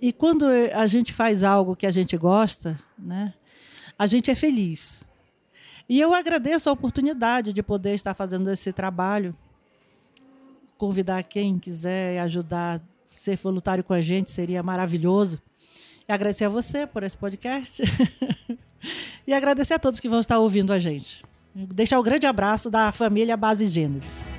e 0.02 0.12
quando 0.12 0.46
a 0.74 0.88
gente 0.88 1.14
faz 1.14 1.44
algo 1.44 1.76
que 1.76 1.86
a 1.86 1.92
gente 1.92 2.18
gosta, 2.18 2.80
né, 2.98 3.34
a 3.98 4.08
gente 4.08 4.32
é 4.32 4.36
feliz. 4.36 5.06
E 5.88 6.00
eu 6.00 6.14
agradeço 6.14 6.70
a 6.70 6.74
oportunidade 6.74 7.54
de 7.54 7.62
poder 7.62 7.94
estar 7.94 8.14
fazendo 8.14 8.50
esse 8.50 8.74
trabalho. 8.74 9.36
Convidar 10.78 11.22
quem 11.24 11.60
quiser 11.60 12.20
ajudar, 12.22 12.82
ser 13.16 13.38
voluntário 13.38 13.84
com 13.84 13.94
a 13.94 14.02
gente, 14.02 14.32
seria 14.32 14.64
maravilhoso. 14.64 15.40
E 16.08 16.12
agradecer 16.12 16.46
a 16.46 16.50
você 16.50 16.88
por 16.88 17.04
esse 17.04 17.18
podcast. 17.18 17.84
e 19.28 19.34
agradecer 19.34 19.76
a 19.76 19.80
todos 19.80 20.00
que 20.00 20.10
vão 20.10 20.20
estar 20.20 20.40
ouvindo 20.40 20.74
a 20.74 20.80
gente. 20.80 21.24
Deixar 21.54 21.98
o 21.98 22.02
um 22.02 22.04
grande 22.04 22.26
abraço 22.26 22.72
da 22.72 22.92
família 22.92 23.38
Base 23.38 23.68
Gênesis. 23.68 24.38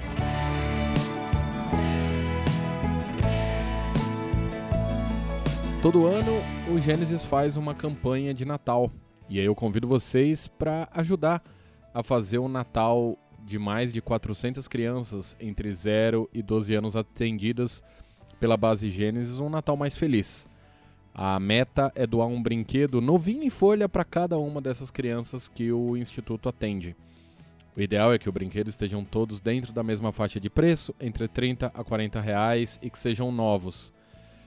Todo 5.83 6.07
ano 6.07 6.31
o 6.73 6.79
Gênesis 6.79 7.25
faz 7.25 7.57
uma 7.57 7.75
campanha 7.75 8.33
de 8.33 8.45
Natal 8.45 8.89
e 9.29 9.41
aí 9.41 9.45
eu 9.45 9.53
convido 9.53 9.89
vocês 9.89 10.47
para 10.47 10.89
ajudar 10.93 11.43
a 11.93 12.05
fazer 12.05 12.39
um 12.39 12.47
Natal 12.47 13.19
de 13.45 13.59
mais 13.59 13.93
de 13.93 14.01
400 14.01 14.69
crianças 14.69 15.37
entre 15.41 15.73
0 15.73 16.31
e 16.33 16.41
12 16.41 16.73
anos 16.73 16.95
atendidas 16.95 17.83
pela 18.39 18.57
base 18.57 18.91
Gênesis, 18.91 19.41
um 19.41 19.51
Natal 19.51 19.77
mais 19.77 19.97
feliz. 19.97 20.49
A 21.13 21.41
meta 21.41 21.91
é 21.97 22.07
doar 22.07 22.29
um 22.29 22.41
brinquedo 22.41 23.01
novinho 23.01 23.43
em 23.43 23.51
folha 23.51 23.89
para 23.89 24.05
cada 24.05 24.39
uma 24.39 24.61
dessas 24.61 24.89
crianças 24.89 25.49
que 25.49 25.73
o 25.73 25.97
Instituto 25.97 26.49
atende. 26.49 26.95
O 27.77 27.81
ideal 27.81 28.13
é 28.13 28.21
que 28.21 28.29
o 28.29 28.33
brinquedo 28.33 28.69
estejam 28.69 29.05
todos 29.05 29.41
dentro 29.41 29.73
da 29.73 29.83
mesma 29.83 30.13
faixa 30.13 30.39
de 30.39 30.49
preço, 30.49 30.95
entre 31.01 31.27
30 31.27 31.73
a 31.75 31.83
40 31.83 32.21
reais, 32.21 32.79
e 32.81 32.89
que 32.89 32.99
sejam 32.99 33.33
novos. 33.33 33.93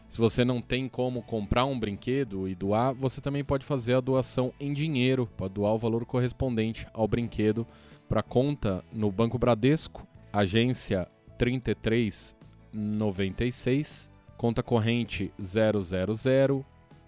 Se 0.07 0.17
você 0.17 0.45
não 0.45 0.61
tem 0.61 0.87
como 0.87 1.21
comprar 1.21 1.65
um 1.65 1.79
brinquedo 1.79 2.47
e 2.47 2.55
doar, 2.55 2.93
você 2.93 3.19
também 3.19 3.43
pode 3.43 3.65
fazer 3.65 3.95
a 3.95 4.01
doação 4.01 4.53
em 4.59 4.71
dinheiro, 4.71 5.29
pode 5.35 5.53
doar 5.53 5.73
o 5.73 5.79
valor 5.79 6.05
correspondente 6.05 6.87
ao 6.93 7.05
brinquedo 7.07 7.67
para 8.07 8.23
conta 8.23 8.81
no 8.93 9.11
Banco 9.11 9.37
Bradesco, 9.37 10.07
agência 10.31 11.05
3396 11.37 14.09
conta 14.37 14.61
corrente 14.61 15.33
000 15.39 16.63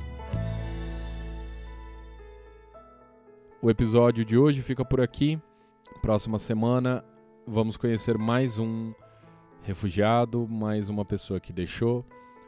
O 3.61 3.71
episódio 3.71 4.25
de 4.25 4.39
hoje 4.39 4.63
fica 4.63 4.85
por 4.85 5.01
aqui. 5.01 5.39
Próxima 6.01 6.39
semana 6.39 7.05
vamos 7.47 7.77
conhecer 7.77 8.17
mais 8.17 8.59
um 8.59 8.95
refugiado, 9.63 10.49
mais 10.49 10.89
uma 10.89 11.05
pessoa 11.05 11.39
que 11.39 11.53
deixou 11.53 12.05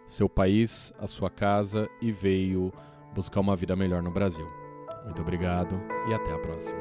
seu 0.07 0.29
país, 0.29 0.93
a 0.99 1.07
sua 1.07 1.31
casa 1.31 1.89
e 2.01 2.11
veio 2.11 2.73
buscar 3.15 3.41
uma 3.41 3.55
vida 3.55 3.77
melhor 3.77 4.03
no 4.03 4.11
Brasil. 4.11 4.47
Muito 5.05 5.23
obrigado 5.23 5.81
e 6.09 6.15
até 6.15 6.33
a 6.33 6.39
próxima. 6.39 6.79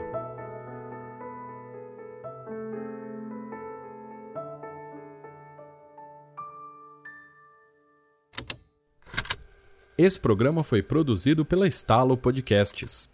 Esse 9.96 10.19
programa 10.19 10.63
foi 10.63 10.82
produzido 10.82 11.46
pela 11.46 11.67
Estalo 11.67 12.17
Podcasts. 12.17 13.12